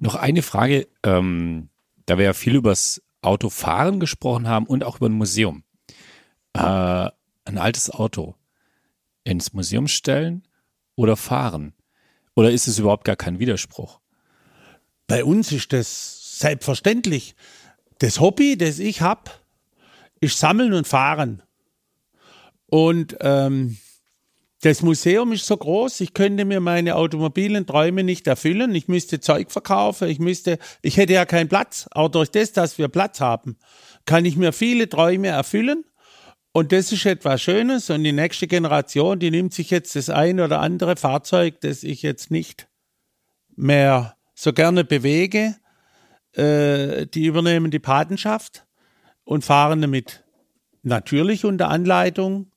[0.00, 1.68] Noch eine Frage, ähm,
[2.06, 5.62] da wir ja viel übers Autofahren gesprochen haben und auch über ein Museum.
[6.54, 7.10] Äh,
[7.44, 8.34] ein altes Auto
[9.24, 10.42] ins Museum stellen
[10.96, 11.74] oder fahren?
[12.34, 14.00] Oder ist es überhaupt gar kein Widerspruch?
[15.06, 17.34] Bei uns ist das selbstverständlich.
[17.98, 19.30] Das Hobby, das ich habe,
[20.20, 21.42] ist Sammeln und Fahren.
[22.66, 23.76] Und ähm,
[24.62, 28.74] das Museum ist so groß, ich könnte mir meine automobilen Träume nicht erfüllen.
[28.74, 31.88] Ich müsste Zeug verkaufen, ich müsste, ich hätte ja keinen Platz.
[31.92, 33.56] Aber durch das, dass wir Platz haben,
[34.04, 35.84] kann ich mir viele Träume erfüllen.
[36.52, 37.88] Und das ist etwas Schönes.
[37.88, 42.02] Und die nächste Generation, die nimmt sich jetzt das ein oder andere Fahrzeug, das ich
[42.02, 42.68] jetzt nicht
[43.56, 45.56] mehr so gerne bewege.
[46.32, 48.66] Äh, die übernehmen die Patenschaft
[49.24, 50.22] und fahren damit
[50.82, 52.49] natürlich unter Anleitung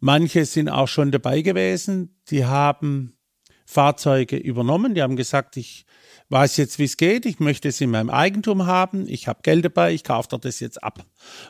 [0.00, 3.18] Manche sind auch schon dabei gewesen, die haben
[3.66, 5.84] Fahrzeuge übernommen, die haben gesagt, ich
[6.30, 9.64] weiß jetzt, wie es geht, ich möchte es in meinem Eigentum haben, ich habe Geld
[9.66, 11.04] dabei, ich kaufe das jetzt ab.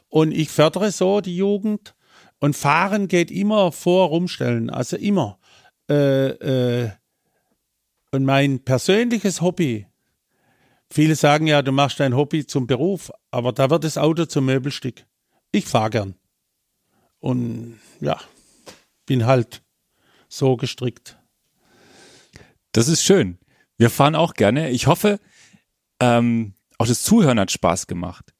[0.08, 1.94] Und ich fördere so die Jugend
[2.40, 5.38] und Fahren geht immer vor Rumstellen, also immer.
[5.88, 6.90] Äh, äh,
[8.10, 9.86] und mein persönliches Hobby,
[10.90, 14.46] viele sagen ja, du machst dein Hobby zum Beruf, aber da wird das Auto zum
[14.46, 15.06] Möbelstück.
[15.52, 16.14] Ich fahre gern.
[17.20, 18.18] Und ja
[19.10, 19.64] bin halt
[20.28, 21.18] so gestrickt.
[22.70, 23.38] Das ist schön.
[23.76, 24.70] Wir fahren auch gerne.
[24.70, 25.18] Ich hoffe,
[25.98, 28.32] ähm, auch das Zuhören hat Spaß gemacht.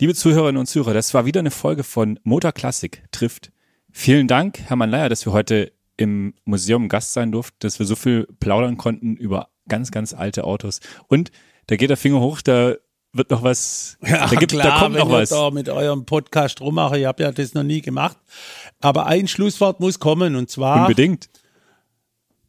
[0.00, 3.52] Liebe Zuhörerinnen und Zuhörer, das war wieder eine Folge von Motor Classic trifft.
[3.92, 7.94] Vielen Dank, Hermann Leier, dass wir heute im Museum Gast sein durften, dass wir so
[7.94, 10.80] viel plaudern konnten über ganz, ganz alte Autos.
[11.06, 11.30] Und
[11.68, 12.74] da geht der Finger hoch, da
[13.16, 15.30] wird noch was, ja, da, gibt, klar, da kommt noch was.
[15.30, 18.16] Da mit eurem Podcast rummache, ich habe ja das noch nie gemacht.
[18.80, 20.82] Aber ein Schlusswort muss kommen und zwar.
[20.82, 21.28] Unbedingt.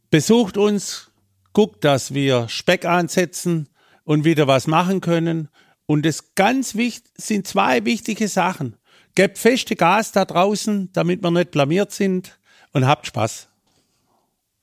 [0.09, 1.11] Besucht uns,
[1.53, 3.69] guckt, dass wir Speck ansetzen
[4.03, 5.49] und wieder was machen können.
[5.85, 8.75] Und es ganz wichtig sind zwei wichtige Sachen.
[9.15, 12.39] Gebt feste Gas da draußen, damit wir nicht blamiert sind
[12.73, 13.49] und habt Spaß.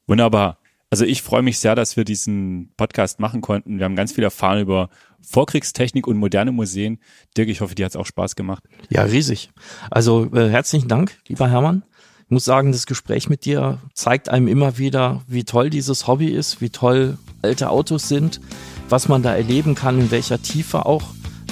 [0.06, 0.58] Wunderbar.
[0.94, 3.78] Also ich freue mich sehr, dass wir diesen Podcast machen konnten.
[3.78, 4.90] Wir haben ganz viel erfahren über
[5.22, 7.00] Vorkriegstechnik und moderne Museen.
[7.36, 8.62] Dirk, ich hoffe, dir hat es auch Spaß gemacht.
[8.90, 9.50] Ja, riesig.
[9.90, 11.82] Also äh, herzlichen Dank, lieber Hermann.
[12.26, 16.28] Ich muss sagen, das Gespräch mit dir zeigt einem immer wieder, wie toll dieses Hobby
[16.28, 18.40] ist, wie toll alte Autos sind,
[18.88, 21.02] was man da erleben kann, in welcher Tiefe auch.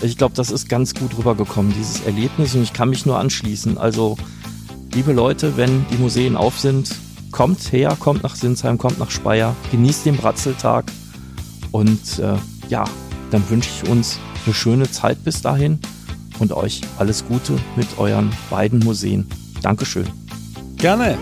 [0.02, 3.76] Ich glaube, das ist ganz gut rübergekommen, dieses Erlebnis, und ich kann mich nur anschließen.
[3.76, 4.16] Also,
[4.94, 6.94] liebe Leute, wenn die Museen auf sind,
[7.32, 10.84] kommt her, kommt nach Sinsheim, kommt nach Speyer, genießt den Bratzeltag
[11.72, 12.36] und äh,
[12.68, 12.84] ja,
[13.30, 15.80] dann wünsche ich uns eine schöne Zeit bis dahin
[16.38, 19.26] und euch alles Gute mit euren beiden Museen.
[19.62, 20.06] Dankeschön.
[20.76, 21.18] Gerne.